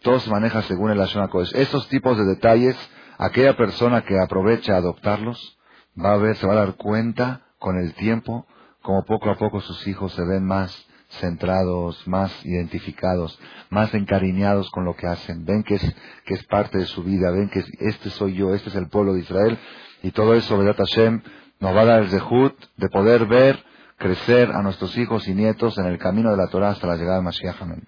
[0.01, 2.77] todo se maneja según el Ashon Estos tipos de detalles,
[3.17, 5.57] aquella persona que aprovecha a adoptarlos,
[5.97, 8.45] va a ver, se va a dar cuenta con el tiempo,
[8.81, 10.85] como poco a poco sus hijos se ven más
[11.19, 13.39] centrados, más identificados,
[13.69, 15.45] más encariñados con lo que hacen.
[15.45, 15.95] Ven que es,
[16.25, 19.13] que es parte de su vida, ven que este soy yo, este es el pueblo
[19.13, 19.57] de Israel.
[20.03, 21.21] Y todo eso, Vedat Hashem,
[21.59, 23.57] nos va a dar el zehut de poder ver
[23.97, 27.17] crecer a nuestros hijos y nietos en el camino de la Torah hasta la llegada
[27.17, 27.61] de Mashiach.
[27.61, 27.87] Amén.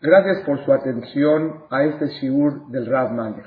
[0.00, 3.46] Gracias por su atención a este shiur del Rav Malech.